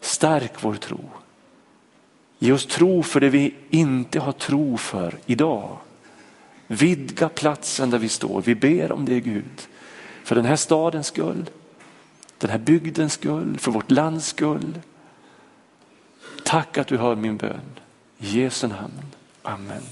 Stärk 0.01 0.65
vår 0.65 0.75
tro. 0.75 1.01
Ge 2.39 2.53
oss 2.53 2.67
tro 2.67 3.03
för 3.03 3.21
det 3.21 3.29
vi 3.29 3.55
inte 3.71 4.21
har 4.21 4.33
tro 4.33 4.77
för 4.77 5.19
idag. 5.27 5.77
Vidga 6.67 7.29
platsen 7.29 7.91
där 7.91 7.99
vi 7.99 8.09
står. 8.09 8.43
Vi 8.43 8.55
ber 8.55 8.93
om 8.93 9.05
det 9.05 9.21
Gud. 9.21 9.69
För 10.25 10.35
den 10.35 10.45
här 10.45 10.57
stadens 10.57 11.07
skull, 11.07 11.51
den 12.43 12.51
här 12.51 12.59
bygdens 12.59 13.13
skull, 13.13 13.59
för 13.59 13.71
vårt 13.71 13.91
lands 13.91 14.27
skull. 14.27 14.81
Tack 16.45 16.79
att 16.79 16.87
du 16.87 16.97
hör 16.97 17.15
min 17.15 17.37
bön. 17.37 17.61
I 18.19 18.41
Jesu 18.41 18.67
namn. 18.67 19.03
Amen. 19.43 19.83